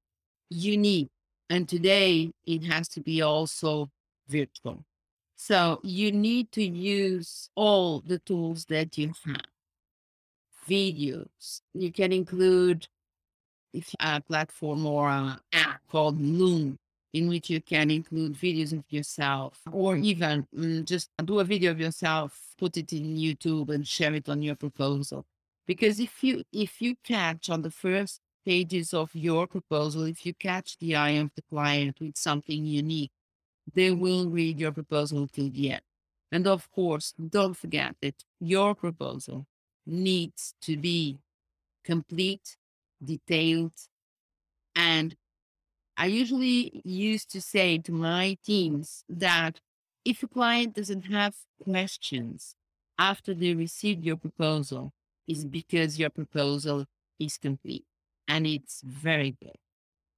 unique. 0.50 1.10
And 1.50 1.68
today 1.68 2.32
it 2.46 2.64
has 2.64 2.88
to 2.90 3.02
be 3.02 3.22
also 3.22 3.90
virtual. 4.30 4.86
So 5.36 5.82
you 5.84 6.14
need 6.14 6.50
to 6.54 6.64
use 6.64 7.50
all 7.56 8.00
the 8.00 8.20
tools 8.20 8.64
that 8.70 8.98
you 8.98 9.12
have. 9.26 9.57
Videos. 10.68 11.62
You 11.74 11.92
can 11.92 12.12
include 12.12 12.88
a 14.00 14.22
platform 14.22 14.86
or 14.86 15.10
an 15.10 15.38
app 15.54 15.82
called 15.90 16.20
Loom, 16.20 16.78
in 17.14 17.28
which 17.28 17.50
you 17.50 17.62
can 17.62 17.92
include 17.92 18.34
videos 18.34 18.74
of 18.74 18.84
yourself, 18.90 19.62
or 19.72 19.96
even 19.98 20.48
mm, 20.56 20.86
just 20.86 21.10
do 21.24 21.40
a 21.40 21.44
video 21.44 21.72
of 21.72 21.80
yourself, 21.80 22.40
put 22.58 22.78
it 22.78 22.92
in 22.94 23.16
YouTube, 23.16 23.70
and 23.70 23.88
share 23.88 24.14
it 24.14 24.30
on 24.30 24.42
your 24.42 24.56
proposal. 24.56 25.26
Because 25.66 26.00
if 26.00 26.24
you 26.24 26.44
if 26.52 26.82
you 26.82 26.96
catch 27.04 27.50
on 27.50 27.62
the 27.62 27.72
first 27.72 28.22
pages 28.46 28.94
of 28.94 29.14
your 29.14 29.48
proposal, 29.48 30.04
if 30.04 30.26
you 30.26 30.34
catch 30.34 30.78
the 30.78 30.96
eye 30.96 31.18
of 31.22 31.32
the 31.36 31.42
client 31.44 31.98
with 32.00 32.18
something 32.18 32.66
unique, 32.66 33.12
they 33.74 33.92
will 33.92 34.30
read 34.30 34.60
your 34.60 34.72
proposal 34.72 35.28
till 35.28 35.50
the 35.50 35.72
end. 35.74 35.82
And 36.32 36.48
of 36.48 36.70
course, 36.72 37.14
don't 37.30 37.56
forget 37.56 37.96
that 38.02 38.24
your 38.40 38.76
proposal 38.76 39.46
needs 39.88 40.54
to 40.62 40.78
be 40.78 41.18
complete, 41.84 42.58
detailed, 43.04 43.74
and 44.76 45.16
I 45.98 46.06
usually 46.06 46.82
used 46.86 47.32
to 47.32 47.42
say 47.42 47.80
to 47.80 47.92
my 47.92 48.38
teams 48.46 49.04
that 49.10 49.60
if 50.06 50.22
a 50.22 50.28
client 50.28 50.76
doesn't 50.76 51.04
have 51.04 51.36
questions 51.64 52.54
after 53.00 53.34
they 53.34 53.56
receive 53.56 54.04
your 54.04 54.18
proposal, 54.18 54.92
is 55.28 55.44
because 55.44 56.00
your 56.00 56.10
proposal 56.10 56.86
is 57.20 57.38
complete 57.38 57.86
and 58.28 58.46
it's 58.48 58.82
very 58.86 59.36
good. 59.42 59.58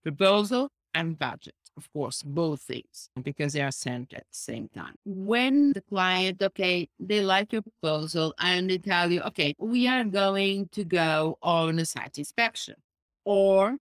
Proposal 0.04 0.70
and 0.94 1.18
budget 1.18 1.56
of 1.80 1.92
course, 1.94 2.22
both 2.22 2.62
things 2.62 3.10
because 3.24 3.54
they 3.54 3.62
are 3.62 3.72
sent 3.72 4.14
at 4.14 4.26
the 4.32 4.42
same 4.50 4.68
time. 4.82 4.96
When 5.06 5.72
the 5.72 5.82
client, 5.82 6.42
okay, 6.42 6.90
they 7.00 7.22
like 7.22 7.54
your 7.54 7.62
proposal 7.62 8.34
and 8.38 8.70
they 8.70 8.80
tell 8.80 9.10
you, 9.10 9.22
okay, 9.30 9.56
we 9.58 9.88
are 9.88 10.04
going 10.04 10.68
to 10.74 10.84
go 10.84 11.38
on 11.42 11.80
a 11.80 11.86
site 11.86 12.18
inspection 12.18 12.76
or 13.24 13.78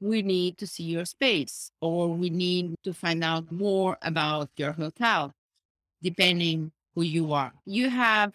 we 0.00 0.22
need 0.22 0.56
to 0.58 0.66
see 0.66 0.84
your 0.84 1.04
space 1.04 1.70
or 1.82 2.08
we 2.08 2.30
need 2.30 2.74
to 2.82 2.94
find 2.94 3.22
out 3.22 3.52
more 3.52 3.98
about 4.00 4.48
your 4.56 4.72
hotel, 4.72 5.32
depending 6.02 6.72
who 6.94 7.02
you 7.02 7.34
are. 7.34 7.52
You 7.66 7.90
have 7.90 8.32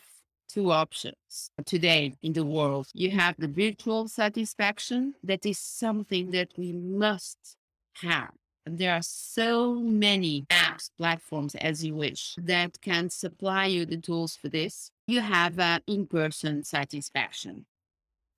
two 0.48 0.72
options 0.72 1.50
today 1.66 2.14
in 2.22 2.34
the 2.34 2.46
world. 2.46 2.88
You 2.94 3.10
have 3.12 3.36
the 3.40 3.48
virtual 3.48 4.08
site 4.08 4.38
inspection. 4.38 5.16
That 5.24 5.46
is 5.48 5.58
something 5.58 6.30
that 6.32 6.50
we 6.58 6.72
must 6.74 7.58
have 8.02 8.34
there 8.70 8.94
are 8.94 9.02
so 9.02 9.76
many 9.76 10.46
apps, 10.50 10.90
platforms 10.98 11.56
as 11.56 11.84
you 11.84 11.96
wish 11.96 12.36
that 12.38 12.82
can 12.82 13.10
supply 13.10 13.66
you 13.66 13.86
the 13.86 13.98
tools 13.98 14.36
for 14.36 14.50
this. 14.50 14.92
You 15.08 15.22
have 15.22 15.60
uh, 15.60 15.64
an 15.64 15.82
in 15.88 16.08
person 16.08 16.64
site 16.64 16.94
inspection. 16.94 17.66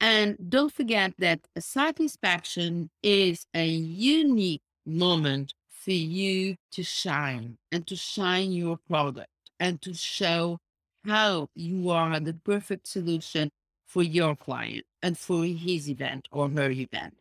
And 0.01 0.37
don't 0.49 0.71
forget 0.71 1.13
that 1.19 1.41
site 1.59 1.99
inspection 1.99 2.89
is 3.03 3.45
a 3.53 3.67
unique 3.67 4.61
moment 4.85 5.53
for 5.69 5.91
you 5.91 6.55
to 6.71 6.83
shine 6.83 7.57
and 7.71 7.85
to 7.87 7.95
shine 7.95 8.51
your 8.51 8.77
product 8.87 9.29
and 9.59 9.81
to 9.81 9.93
show 9.93 10.59
how 11.05 11.49
you 11.55 11.89
are 11.89 12.19
the 12.19 12.33
perfect 12.33 12.87
solution 12.87 13.49
for 13.85 14.03
your 14.03 14.35
client 14.35 14.85
and 15.01 15.17
for 15.17 15.43
his 15.43 15.89
event 15.89 16.27
or 16.31 16.49
her 16.49 16.69
event. 16.69 17.15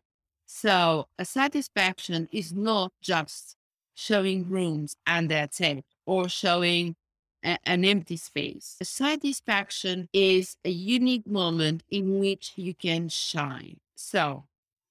So 0.50 1.08
a 1.18 1.26
site 1.26 1.54
inspection 1.54 2.26
is 2.32 2.54
not 2.54 2.92
just 3.02 3.54
showing 3.94 4.48
rooms 4.48 4.96
and 5.06 5.30
that's 5.30 5.60
it, 5.60 5.84
or 6.06 6.30
showing 6.30 6.96
a, 7.44 7.58
an 7.64 7.84
empty 7.84 8.16
space. 8.16 8.76
A 8.80 8.86
site 8.86 9.24
inspection 9.24 10.08
is 10.14 10.56
a 10.64 10.70
unique 10.70 11.26
moment 11.26 11.82
in 11.90 12.18
which 12.18 12.54
you 12.56 12.74
can 12.74 13.10
shine. 13.10 13.76
So 13.94 14.44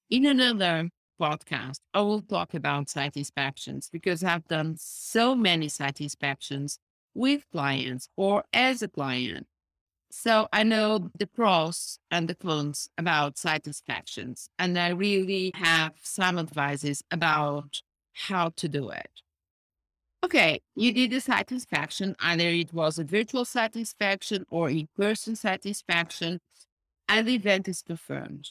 in 0.08 0.26
another 0.26 0.90
podcast, 1.20 1.80
I 1.92 2.02
will 2.02 2.22
talk 2.22 2.54
about 2.54 2.88
site 2.88 3.16
inspections 3.16 3.90
because 3.92 4.22
I've 4.22 4.46
done 4.46 4.76
so 4.78 5.34
many 5.34 5.68
site 5.68 6.00
inspections 6.00 6.78
with 7.14 7.50
clients 7.50 8.08
or 8.16 8.44
as 8.52 8.80
a 8.80 8.88
client 8.88 9.48
so 10.10 10.48
I 10.52 10.62
know 10.62 11.10
the 11.18 11.26
pros 11.26 11.98
and 12.10 12.28
the 12.28 12.34
cons 12.34 12.88
about 12.96 13.38
site 13.38 13.66
inspections, 13.66 14.50
and 14.58 14.78
I 14.78 14.88
really 14.88 15.52
have 15.54 15.92
some 16.02 16.38
advices 16.38 17.02
about 17.10 17.82
how 18.12 18.50
to 18.56 18.68
do 18.68 18.90
it. 18.90 19.22
Okay, 20.24 20.60
you 20.74 20.92
did 20.92 21.12
the 21.12 21.20
site 21.20 21.52
inspection, 21.52 22.16
either 22.20 22.48
it 22.48 22.72
was 22.72 22.98
a 22.98 23.04
virtual 23.04 23.44
site 23.44 23.76
inspection 23.76 24.44
or 24.50 24.68
in 24.68 24.88
person 24.96 25.36
site 25.36 25.64
inspection, 25.64 26.40
and 27.08 27.28
the 27.28 27.34
event 27.34 27.68
is 27.68 27.82
confirmed. 27.82 28.50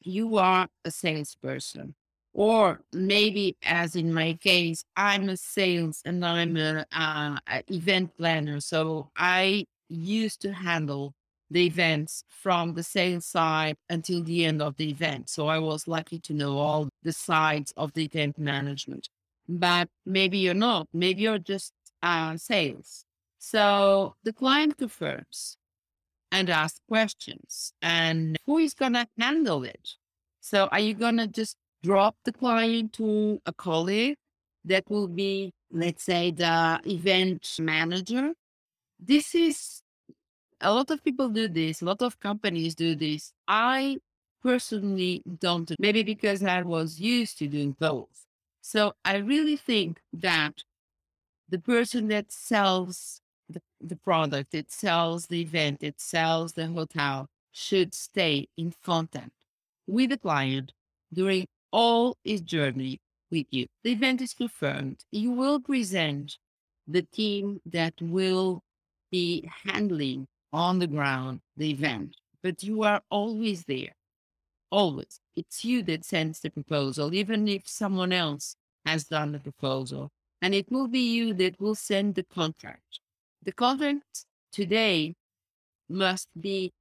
You 0.00 0.36
are 0.36 0.68
a 0.84 0.90
salesperson. 0.90 1.94
Or 2.32 2.80
maybe, 2.92 3.56
as 3.62 3.94
in 3.94 4.12
my 4.12 4.32
case, 4.32 4.84
I'm 4.96 5.28
a 5.28 5.36
sales 5.36 6.02
and 6.04 6.24
I'm 6.26 6.56
an 6.56 6.84
uh, 6.90 7.38
event 7.68 8.16
planner. 8.16 8.58
So 8.58 9.10
I 9.16 9.66
used 9.88 10.40
to 10.42 10.52
handle 10.52 11.14
the 11.50 11.66
events 11.66 12.24
from 12.28 12.74
the 12.74 12.82
sales 12.82 13.26
side 13.26 13.76
until 13.88 14.22
the 14.22 14.44
end 14.44 14.62
of 14.62 14.76
the 14.76 14.90
event. 14.90 15.28
So 15.28 15.46
I 15.48 15.58
was 15.58 15.86
lucky 15.86 16.18
to 16.20 16.32
know 16.32 16.58
all 16.58 16.88
the 17.02 17.12
sides 17.12 17.72
of 17.76 17.92
the 17.92 18.04
event 18.04 18.38
management. 18.38 19.08
But 19.48 19.88
maybe 20.06 20.38
you're 20.38 20.54
not. 20.54 20.88
Maybe 20.92 21.22
you're 21.22 21.38
just 21.38 21.72
uh, 22.02 22.36
sales. 22.36 23.04
So 23.38 24.14
the 24.24 24.32
client 24.32 24.78
confirms 24.78 25.58
and 26.32 26.48
asks 26.50 26.80
questions. 26.88 27.72
And 27.82 28.36
who 28.46 28.58
is 28.58 28.74
going 28.74 28.94
to 28.94 29.06
handle 29.18 29.64
it? 29.64 29.90
So 30.40 30.66
are 30.72 30.80
you 30.80 30.94
going 30.94 31.18
to 31.18 31.26
just 31.26 31.56
drop 31.82 32.16
the 32.24 32.32
client 32.32 32.94
to 32.94 33.40
a 33.46 33.52
colleague 33.52 34.16
that 34.64 34.84
will 34.88 35.08
be, 35.08 35.52
let's 35.70 36.04
say, 36.04 36.30
the 36.30 36.80
event 36.86 37.56
manager? 37.60 38.32
This 39.06 39.34
is 39.34 39.82
a 40.62 40.72
lot 40.72 40.90
of 40.90 41.04
people 41.04 41.28
do 41.28 41.46
this, 41.46 41.82
a 41.82 41.84
lot 41.84 42.00
of 42.00 42.18
companies 42.20 42.74
do 42.74 42.94
this. 42.94 43.32
I 43.46 43.98
personally 44.42 45.22
don't, 45.40 45.70
maybe 45.78 46.02
because 46.02 46.42
I 46.42 46.62
was 46.62 47.00
used 47.00 47.38
to 47.38 47.46
doing 47.48 47.76
both. 47.78 48.24
So 48.62 48.94
I 49.04 49.16
really 49.16 49.56
think 49.56 50.00
that 50.14 50.64
the 51.50 51.58
person 51.58 52.08
that 52.08 52.32
sells 52.32 53.20
the, 53.48 53.60
the 53.78 53.96
product, 53.96 54.54
it 54.54 54.72
sells 54.72 55.26
the 55.26 55.42
event, 55.42 55.82
it 55.82 56.00
sells 56.00 56.54
the 56.54 56.66
hotel, 56.68 57.28
should 57.52 57.92
stay 57.92 58.48
in 58.56 58.72
contact 58.82 59.32
with 59.86 60.10
the 60.10 60.18
client 60.18 60.72
during 61.12 61.46
all 61.72 62.16
his 62.24 62.40
journey 62.40 63.00
with 63.30 63.46
you. 63.50 63.66
The 63.82 63.92
event 63.92 64.22
is 64.22 64.32
confirmed. 64.32 65.04
You 65.12 65.32
will 65.32 65.60
present 65.60 66.38
the 66.88 67.02
team 67.02 67.60
that 67.66 67.94
will 68.00 68.63
be 69.14 69.48
handling 69.64 70.26
on 70.52 70.80
the 70.80 70.88
ground 70.88 71.38
the 71.56 71.70
event, 71.70 72.16
but 72.42 72.64
you 72.64 72.82
are 72.82 73.00
always 73.10 73.62
there. 73.64 73.94
Always. 74.70 75.20
It's 75.36 75.64
you 75.64 75.84
that 75.84 76.04
sends 76.04 76.40
the 76.40 76.50
proposal, 76.50 77.14
even 77.14 77.46
if 77.46 77.62
someone 77.64 78.12
else 78.12 78.56
has 78.84 79.04
done 79.04 79.30
the 79.30 79.38
proposal. 79.38 80.10
And 80.42 80.52
it 80.52 80.66
will 80.68 80.88
be 80.88 81.14
you 81.14 81.32
that 81.34 81.60
will 81.60 81.76
send 81.76 82.16
the 82.16 82.24
contract. 82.24 82.98
The 83.44 83.52
contract 83.52 84.26
today 84.50 85.14
must 85.88 86.28
be 86.40 86.72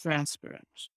transparent. 0.00 0.88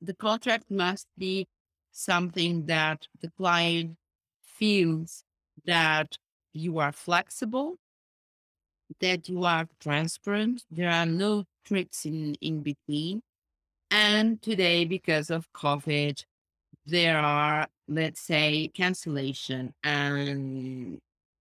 The 0.00 0.14
contract 0.14 0.70
must 0.70 1.08
be 1.18 1.46
something 1.92 2.64
that 2.66 3.06
the 3.20 3.30
client 3.36 3.98
feels 4.40 5.24
that 5.66 6.16
you 6.54 6.78
are 6.78 6.92
flexible 6.92 7.76
that 9.00 9.28
you 9.28 9.44
are 9.44 9.68
transparent. 9.80 10.64
There 10.70 10.90
are 10.90 11.06
no 11.06 11.44
tricks 11.64 12.04
in, 12.04 12.34
in 12.40 12.62
between. 12.62 13.22
And 13.90 14.40
today, 14.42 14.84
because 14.84 15.30
of 15.30 15.52
COVID, 15.52 16.24
there 16.86 17.18
are, 17.18 17.68
let's 17.86 18.20
say, 18.20 18.70
cancellation 18.74 19.74
and 19.82 21.00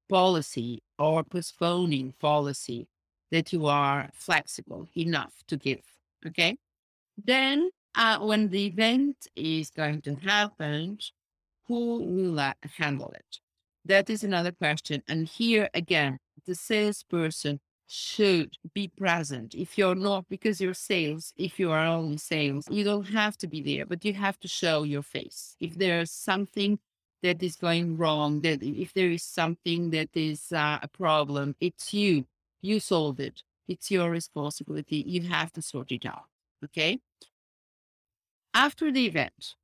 policy 0.10 0.82
or 0.98 1.24
postponing 1.24 2.14
policy 2.20 2.88
that 3.32 3.52
you 3.52 3.66
are 3.66 4.10
flexible 4.14 4.88
enough 4.96 5.34
to 5.48 5.58
give. 5.58 5.84
Okay. 6.26 6.58
Then, 7.24 7.70
uh, 7.96 8.20
when 8.20 8.50
the 8.50 8.68
event 8.68 9.28
is 9.36 9.70
going 9.70 10.02
to 10.02 10.16
happen, 10.16 11.00
who 11.68 12.00
will 12.00 12.40
uh, 12.40 12.54
handle 12.78 13.12
it? 13.12 13.40
That 13.86 14.10
is 14.10 14.24
another 14.24 14.52
question. 14.52 15.04
And 15.08 15.28
here 15.28 15.70
again, 15.74 16.20
the 16.48 16.56
salesperson 16.56 17.60
should 17.88 18.58
be 18.74 18.88
present. 18.88 19.54
If 19.56 19.78
you're 19.78 19.96
not, 19.96 20.28
because 20.30 20.60
you're 20.60 20.74
sales, 20.74 21.34
if 21.38 21.60
you 21.60 21.72
are 21.72 21.86
only 21.86 22.18
sales, 22.18 22.66
you 22.70 22.84
don't 22.84 23.08
have 23.10 23.38
to 23.38 23.48
be 23.48 23.62
there, 23.62 23.86
but 23.86 24.04
you 24.04 24.14
have 24.14 24.40
to 24.40 24.48
show 24.48 24.84
your 24.84 25.04
face. 25.04 25.56
If 25.60 25.76
there's 25.76 26.12
something 26.12 26.80
that 27.24 27.42
is 27.42 27.56
going 27.56 27.98
wrong, 27.98 28.42
that 28.42 28.62
if 28.62 28.94
there 28.94 29.10
is 29.10 29.24
something 29.24 29.92
that 29.92 30.10
is 30.14 30.52
uh, 30.52 30.80
a 30.82 30.88
problem, 30.88 31.56
it's 31.60 31.94
you. 31.94 32.26
You 32.62 32.80
solve 32.80 33.20
it. 33.20 33.44
It's 33.68 33.90
your 33.90 34.10
responsibility. 34.10 35.04
You 35.06 35.22
have 35.24 35.52
to 35.54 35.62
sort 35.62 35.92
it 35.92 36.06
out. 36.06 36.26
Okay. 36.64 37.00
After 38.54 38.92
the 38.92 39.06
event, 39.06 39.56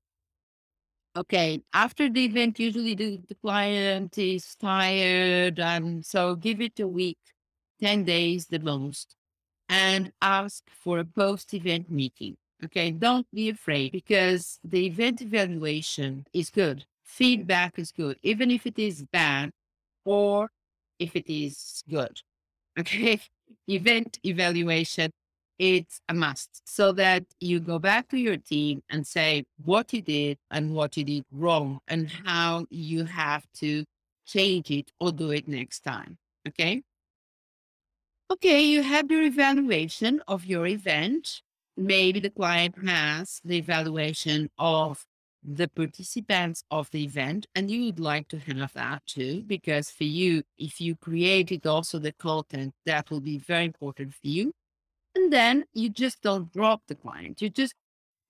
okay, 1.16 1.62
after 1.74 2.10
the 2.10 2.26
event, 2.26 2.60
usually 2.60 2.96
the, 2.96 3.20
the 3.28 3.36
client 3.36 4.18
is 4.18 4.56
tired. 4.56 5.60
And 5.60 6.06
so 6.06 6.36
give 6.36 6.62
it 6.62 6.80
a 6.80 6.88
week, 6.88 7.20
10 7.82 8.04
days 8.04 8.48
the 8.48 8.60
most, 8.60 9.16
and 9.70 10.12
ask 10.22 10.64
for 10.70 11.00
a 11.00 11.06
post 11.06 11.54
event 11.54 11.90
meeting. 11.92 12.38
Okay. 12.64 12.92
Don't 12.92 13.28
be 13.34 13.50
afraid 13.50 13.92
because 13.92 14.60
the 14.64 14.86
event 14.86 15.22
evaluation 15.22 16.26
is 16.34 16.50
good. 16.50 16.86
Feedback 17.04 17.78
is 17.78 17.92
good, 17.92 18.18
even 18.24 18.50
if 18.50 18.66
it 18.66 18.80
is 18.80 19.04
bad 19.04 19.52
or 20.06 20.50
if 21.00 21.16
it 21.16 21.32
is 21.32 21.84
good. 21.90 22.22
Okay. 22.80 23.20
Event 23.68 24.18
evaluation 24.26 25.12
it's 25.60 26.02
a 26.10 26.14
must 26.14 26.62
so 26.68 26.92
that 26.94 27.24
you 27.40 27.60
go 27.60 27.80
back 27.80 28.10
to 28.10 28.18
your 28.18 28.38
team 28.38 28.82
and 28.90 29.06
say 29.06 29.46
what 29.64 29.94
you 29.94 30.02
did 30.02 30.38
and 30.52 30.74
what 30.74 30.98
you 30.98 31.04
did 31.04 31.24
wrong 31.32 31.80
and 31.88 32.10
how 32.26 32.66
you 32.70 33.06
have 33.06 33.46
to 33.54 33.86
change 34.26 34.72
it 34.72 34.92
or 35.00 35.12
do 35.12 35.32
it 35.32 35.48
next 35.48 35.82
time. 35.82 36.18
Okay. 36.48 36.82
Okay, 38.32 38.62
you 38.62 38.82
have 38.82 39.12
your 39.12 39.24
evaluation 39.24 40.22
of 40.28 40.46
your 40.46 40.66
event. 40.66 41.42
Maybe 41.78 42.20
the 42.20 42.30
client 42.30 42.76
has 42.86 43.42
the 43.44 43.58
evaluation 43.58 44.50
of 44.58 45.06
the 45.44 45.68
participants 45.68 46.64
of 46.72 46.90
the 46.92 47.04
event, 47.04 47.48
and 47.54 47.70
you 47.70 47.86
would 47.86 48.00
like 48.00 48.30
to 48.30 48.40
have 48.40 48.74
that 48.74 49.06
too, 49.06 49.44
because 49.46 49.92
for 49.92 50.06
you, 50.06 50.44
if 50.58 50.80
you 50.80 50.96
created 50.96 51.68
also 51.68 52.00
the 52.00 52.14
content, 52.14 52.74
that 52.86 53.12
will 53.12 53.20
be 53.20 53.38
very 53.38 53.66
important 53.66 54.14
for 54.14 54.28
you. 54.28 54.54
And 55.16 55.32
then 55.32 55.66
you 55.74 55.90
just 55.90 56.22
don't 56.22 56.52
drop 56.52 56.82
the 56.88 56.96
client. 56.96 57.42
You 57.42 57.50
just 57.50 57.76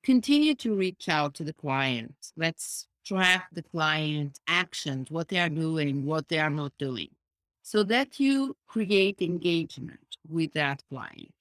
continue 0.03 0.53
to 0.55 0.75
reach 0.75 1.07
out 1.07 1.33
to 1.35 1.43
the 1.43 1.53
client. 1.53 2.13
Let's 2.35 2.87
track 3.05 3.47
the 3.51 3.63
client 3.63 4.39
actions, 4.47 5.09
what 5.09 5.27
they 5.29 5.39
are 5.39 5.49
doing, 5.49 6.05
what 6.05 6.27
they 6.27 6.39
are 6.39 6.49
not 6.49 6.73
doing, 6.77 7.09
so 7.61 7.83
that 7.83 8.19
you 8.19 8.55
create 8.67 9.21
engagement 9.21 10.17
with 10.27 10.53
that 10.53 10.83
client. 10.89 11.33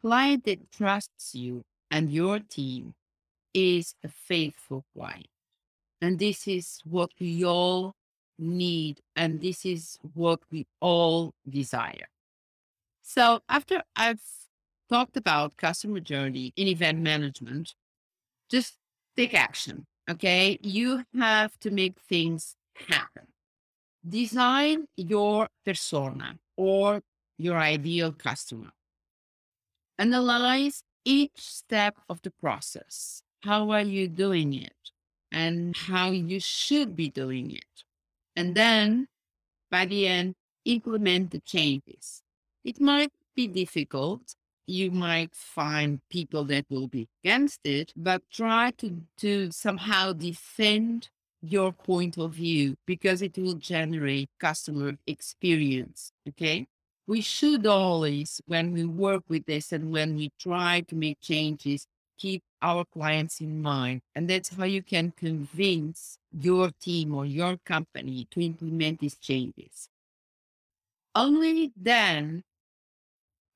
Client 0.00 0.44
that 0.44 0.70
trusts 0.70 1.34
you 1.34 1.64
and 1.90 2.10
your 2.10 2.38
team 2.38 2.94
is 3.54 3.94
a 4.04 4.08
faithful 4.08 4.84
client. 4.94 5.26
And 6.00 6.18
this 6.18 6.46
is 6.46 6.80
what 6.84 7.10
we 7.18 7.44
all 7.44 7.94
need. 8.38 9.00
And 9.16 9.40
this 9.40 9.66
is 9.66 9.98
what 10.14 10.40
we 10.52 10.66
all 10.80 11.34
desire. 11.48 12.06
So 13.02 13.40
after 13.48 13.82
I've 13.96 14.22
talked 14.88 15.16
about 15.16 15.56
customer 15.56 16.00
journey 16.00 16.52
in 16.56 16.68
event 16.68 16.98
management, 16.98 17.74
just 18.50 18.74
take 19.16 19.34
action. 19.34 19.86
Okay. 20.10 20.58
You 20.62 21.04
have 21.16 21.58
to 21.60 21.70
make 21.70 22.00
things 22.00 22.56
happen. 22.88 23.26
Design 24.08 24.86
your 24.96 25.48
persona 25.64 26.38
or 26.56 27.02
your 27.36 27.58
ideal 27.58 28.12
customer. 28.12 28.70
Analyze 29.98 30.82
each 31.04 31.36
step 31.36 31.96
of 32.08 32.22
the 32.22 32.30
process. 32.30 33.22
How 33.42 33.70
are 33.70 33.82
you 33.82 34.08
doing 34.08 34.54
it? 34.54 34.72
And 35.30 35.76
how 35.76 36.10
you 36.10 36.40
should 36.40 36.96
be 36.96 37.10
doing 37.10 37.50
it. 37.50 37.84
And 38.34 38.54
then 38.54 39.08
by 39.70 39.84
the 39.84 40.06
end, 40.06 40.34
implement 40.64 41.30
the 41.30 41.40
changes. 41.40 42.22
It 42.64 42.80
might 42.80 43.12
be 43.34 43.46
difficult 43.46 44.34
you 44.68 44.90
might 44.90 45.34
find 45.34 46.00
people 46.10 46.44
that 46.44 46.66
will 46.68 46.88
be 46.88 47.08
against 47.24 47.60
it, 47.64 47.92
but 47.96 48.22
try 48.30 48.70
to, 48.78 49.00
to 49.16 49.50
somehow 49.50 50.12
defend 50.12 51.08
your 51.40 51.72
point 51.72 52.18
of 52.18 52.32
view 52.32 52.74
because 52.86 53.22
it 53.22 53.38
will 53.38 53.54
generate 53.54 54.28
customer 54.38 54.92
experience. 55.06 56.12
Okay. 56.28 56.66
We 57.06 57.22
should 57.22 57.66
always, 57.66 58.42
when 58.46 58.72
we 58.72 58.84
work 58.84 59.22
with 59.28 59.46
this 59.46 59.72
and 59.72 59.90
when 59.90 60.14
we 60.14 60.30
try 60.38 60.82
to 60.88 60.94
make 60.94 61.18
changes, 61.22 61.86
keep 62.18 62.42
our 62.60 62.84
clients 62.84 63.40
in 63.40 63.62
mind. 63.62 64.02
And 64.14 64.28
that's 64.28 64.54
how 64.54 64.64
you 64.64 64.82
can 64.82 65.14
convince 65.16 66.18
your 66.38 66.70
team 66.78 67.14
or 67.14 67.24
your 67.24 67.56
company 67.64 68.26
to 68.32 68.44
implement 68.44 69.00
these 69.00 69.16
changes. 69.16 69.88
Only 71.14 71.72
then 71.74 72.42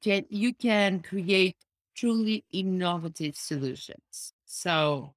can 0.02 0.24
you 0.28 0.54
can 0.54 1.00
create 1.00 1.56
truly 1.94 2.44
innovative 2.52 3.36
solutions. 3.36 4.32
So 4.44 5.14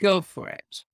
go 0.00 0.20
for 0.20 0.48
it. 0.48 0.84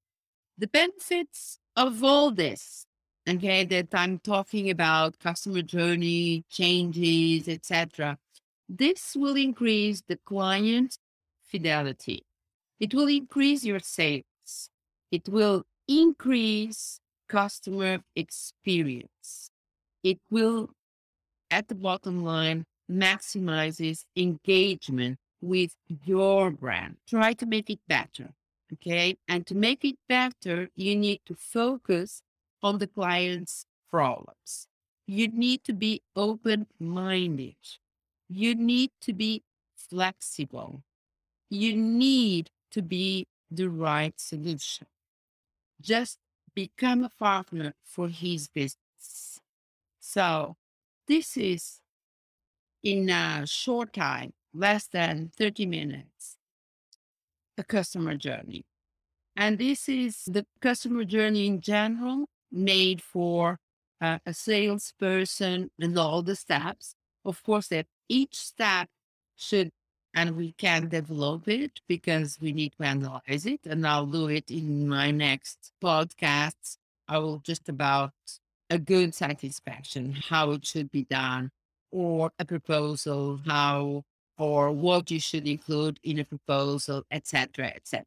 The 0.59 0.69
benefits 0.69 1.59
of 1.77 2.05
all 2.05 2.31
this, 2.31 2.87
okay, 3.29 3.65
that 3.65 3.89
I'm 3.93 4.19
talking 4.19 4.71
about 4.71 5.19
customer 5.19 5.63
journey, 5.63 6.45
changes, 6.51 7.49
etc. 7.49 8.19
This 8.69 9.17
will 9.17 9.37
increase 9.37 10.03
the 10.07 10.19
client 10.25 10.99
fidelity. 11.43 12.25
It 12.79 12.95
will 12.95 13.09
increase 13.09 13.65
your 13.65 13.81
sales. 13.81 14.25
It 15.11 15.29
will 15.29 15.65
increase 15.89 17.01
customer 17.29 18.01
experience. 18.15 19.51
It 20.03 20.19
will, 20.31 20.71
at 21.51 21.69
the 21.69 21.75
bottom 21.75 22.25
line, 22.25 22.65
maximizes 22.91 24.05
engagement 24.17 25.19
with 25.41 25.75
your 26.05 26.51
brand. 26.51 26.97
Try 27.09 27.33
to 27.35 27.47
make 27.47 27.69
it 27.71 27.81
better. 27.89 28.31
Okay. 28.73 29.17
And 29.29 29.47
to 29.47 29.55
make 29.55 29.85
it 29.85 29.97
better, 30.09 30.69
you 30.75 30.97
need 30.97 31.21
to 31.27 31.35
focus 31.35 32.23
on 32.63 32.79
the 32.79 32.87
client's 32.87 33.67
problems. 33.91 34.69
You 35.07 35.29
need 35.29 35.65
to 35.65 35.73
be 35.73 36.01
open 36.17 36.67
minded. 36.79 37.57
You 38.29 38.55
need 38.55 38.91
to 39.03 39.13
be 39.13 39.43
flexible. 39.77 40.83
You 41.51 41.77
need 41.77 42.51
to 42.71 42.81
be 42.81 43.27
the 43.51 43.69
right 43.69 44.19
solution. 44.19 44.87
Just 45.81 46.19
become 46.55 47.05
a 47.05 47.11
partner 47.11 47.75
for 47.85 48.09
his 48.09 48.49
business. 48.49 49.41
So, 50.01 50.57
this 51.07 51.37
is 51.37 51.82
in 52.83 53.09
a 53.11 53.47
short 53.47 53.93
time, 53.93 54.33
less 54.53 54.87
than 54.87 55.31
30 55.37 55.67
minutes, 55.67 56.37
the 57.57 57.65
customer 57.65 58.17
journey. 58.17 58.65
And 59.37 59.59
this 59.59 59.89
is 59.89 60.25
the 60.27 60.47
customer 60.61 61.05
journey 61.05 61.47
in 61.47 61.61
general 61.61 62.27
made 62.51 63.03
for 63.03 63.59
uh, 64.01 64.19
a 64.27 64.35
salesperson 64.35 65.71
and 65.81 65.99
all 65.99 66.23
the 66.23 66.37
steps. 66.37 66.95
Of 67.25 67.43
course, 67.43 67.69
that 67.69 67.87
each 68.09 68.37
step 68.37 68.89
should, 69.37 69.71
and 70.15 70.37
we 70.37 70.53
can 70.53 70.89
develop 70.89 71.49
it 71.49 71.81
because 71.89 72.39
we 72.41 72.53
need 72.53 72.73
to 72.77 72.85
analyze 72.85 73.47
it. 73.47 73.61
And 73.65 73.87
I'll 73.87 74.07
do 74.07 74.29
it 74.29 74.51
in 74.51 74.89
my 74.89 75.11
next 75.11 75.73
podcast. 75.83 76.77
I 77.09 77.19
will 77.19 77.39
just 77.39 77.69
about 77.69 78.13
a 78.69 78.79
good 78.79 79.15
site 79.15 79.45
inspection, 79.45 80.15
how 80.29 80.51
it 80.53 80.67
should 80.67 80.91
be 80.91 81.05
done, 81.05 81.51
or 81.93 82.33
a 82.39 82.45
proposal, 82.45 83.41
how 83.47 84.03
or 84.39 84.73
what 84.73 85.11
you 85.11 85.21
should 85.21 85.47
include 85.47 86.01
in 86.03 86.19
a 86.19 86.25
proposal, 86.25 87.05
etc., 87.11 87.69
etc. 87.77 88.05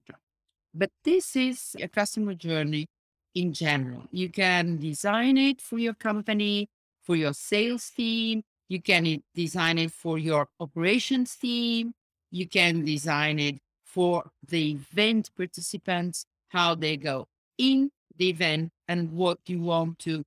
But 0.74 0.92
this 1.04 1.36
is 1.36 1.76
a 1.80 1.88
customer 1.88 2.34
journey 2.34 2.88
in 3.36 3.54
general. 3.54 4.04
You 4.12 4.30
can 4.30 4.78
design 4.78 5.38
it 5.38 5.62
for 5.62 5.80
your 5.80 5.94
company, 5.94 6.70
for 7.04 7.16
your 7.16 7.34
sales 7.34 7.90
team, 7.92 8.44
You 8.68 8.82
can 8.82 9.22
design 9.36 9.78
it 9.78 9.92
for 9.92 10.18
your 10.18 10.48
operations 10.60 11.36
team. 11.36 11.94
You 12.32 12.48
can 12.48 12.84
design 12.84 13.40
it 13.40 13.60
for 13.84 14.32
the 14.48 14.72
event 14.72 15.30
participants, 15.38 16.26
how 16.50 16.76
they 16.76 16.98
go 16.98 17.28
in 17.58 17.92
the 18.18 18.30
event 18.30 18.72
and 18.88 19.12
what 19.14 19.40
you 19.46 19.62
want 19.62 20.00
to 20.00 20.24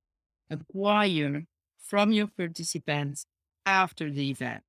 acquire 0.49 1.45
from 1.77 2.11
your 2.11 2.27
participants 2.27 3.25
after 3.69 4.09
the 4.09 4.29
event. 4.31 4.63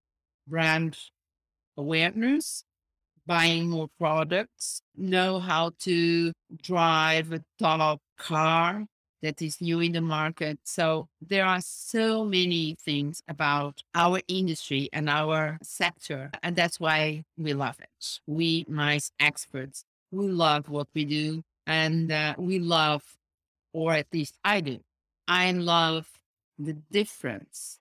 Brand 0.47 0.99
awareness, 1.77 2.65
buying 3.27 3.71
more 3.71 3.89
products, 3.99 4.83
know 4.97 5.39
how 5.39 5.73
to 5.81 6.33
drive 6.63 7.33
a 7.33 7.43
top 7.59 8.01
car 8.19 8.87
that 9.23 9.41
is 9.43 9.61
new 9.61 9.81
in 9.81 9.93
the 9.93 10.01
market. 10.01 10.59
So 10.65 11.09
there 11.21 11.45
are 11.45 11.61
so 11.61 12.25
many 12.25 12.77
things 12.81 13.23
about 13.29 13.83
our 13.95 14.21
industry 14.29 14.89
and 14.93 15.09
our 15.09 15.59
sector. 15.63 16.31
And 16.43 16.57
that's 16.57 16.81
why 16.81 17.25
we 17.37 17.53
love 17.53 17.79
it. 17.81 18.21
We, 18.27 18.65
MICE 18.69 19.13
experts, 19.21 19.85
we 20.11 20.27
love 20.29 20.69
what 20.69 20.89
we 20.95 21.05
do. 21.05 21.43
And 21.67 22.11
uh, 22.11 22.35
we 22.39 22.59
love, 22.59 23.03
or 23.73 23.93
at 23.93 24.07
least 24.13 24.37
I 24.45 24.61
do, 24.61 24.81
I 25.29 25.53
love 25.53 26.09
the 26.59 26.75
difference 26.91 27.80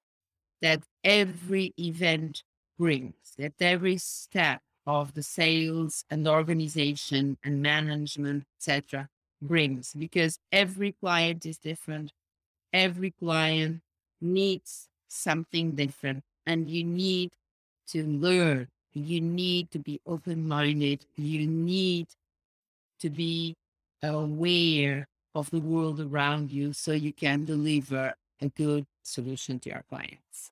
that 0.62 0.84
every 1.04 1.74
event 1.78 2.43
brings, 2.78 3.34
that 3.38 3.54
every 3.60 3.98
step 3.98 4.62
of 4.86 5.13
the 5.13 5.24
sales 5.24 6.04
and 6.10 6.28
organization 6.28 7.38
and 7.43 7.62
management, 7.62 8.43
etc., 8.58 9.08
brings 9.41 9.93
because 9.93 10.38
every 10.52 10.91
client 10.91 11.45
is 11.45 11.58
different. 11.58 12.12
Every 12.74 13.12
client 13.12 13.82
needs 14.22 14.89
something 15.08 15.72
different, 15.72 16.24
and 16.45 16.69
you 16.69 16.84
need 16.84 17.32
to 17.88 18.06
learn. 18.06 18.67
You 18.93 19.22
need 19.22 19.72
to 19.72 19.80
be 19.80 20.02
open 20.06 20.48
minded. 20.48 21.06
You 21.15 21.48
need 21.48 22.08
to 23.00 23.10
be 23.10 23.56
aware 24.04 25.08
of 25.36 25.50
the 25.52 25.60
world 25.60 26.00
around 26.02 26.52
you 26.52 26.74
so 26.74 26.91
you 26.91 27.13
can 27.13 27.45
deliver 27.45 28.13
a 28.41 28.50
good 28.50 28.86
solution 29.10 29.60
to 29.60 29.69
your 29.69 29.84
clients. 29.89 30.52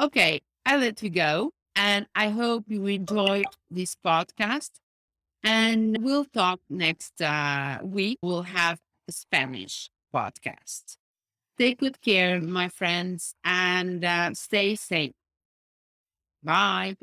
Okay, 0.00 0.40
I 0.66 0.76
let 0.76 1.02
you 1.02 1.10
go. 1.10 1.52
And 1.74 2.06
I 2.14 2.28
hope 2.28 2.64
you 2.68 2.86
enjoyed 2.86 3.46
this 3.70 3.96
podcast. 4.04 4.70
And 5.42 5.98
we'll 6.02 6.26
talk 6.26 6.60
next 6.68 7.20
uh, 7.20 7.78
week. 7.82 8.18
We'll 8.22 8.42
have 8.42 8.78
a 9.08 9.12
Spanish 9.12 9.90
podcast. 10.14 10.96
Take 11.58 11.78
good 11.78 12.00
care, 12.00 12.40
my 12.40 12.68
friends, 12.68 13.34
and 13.44 14.04
uh, 14.04 14.34
stay 14.34 14.74
safe. 14.74 15.12
Bye. 16.42 16.96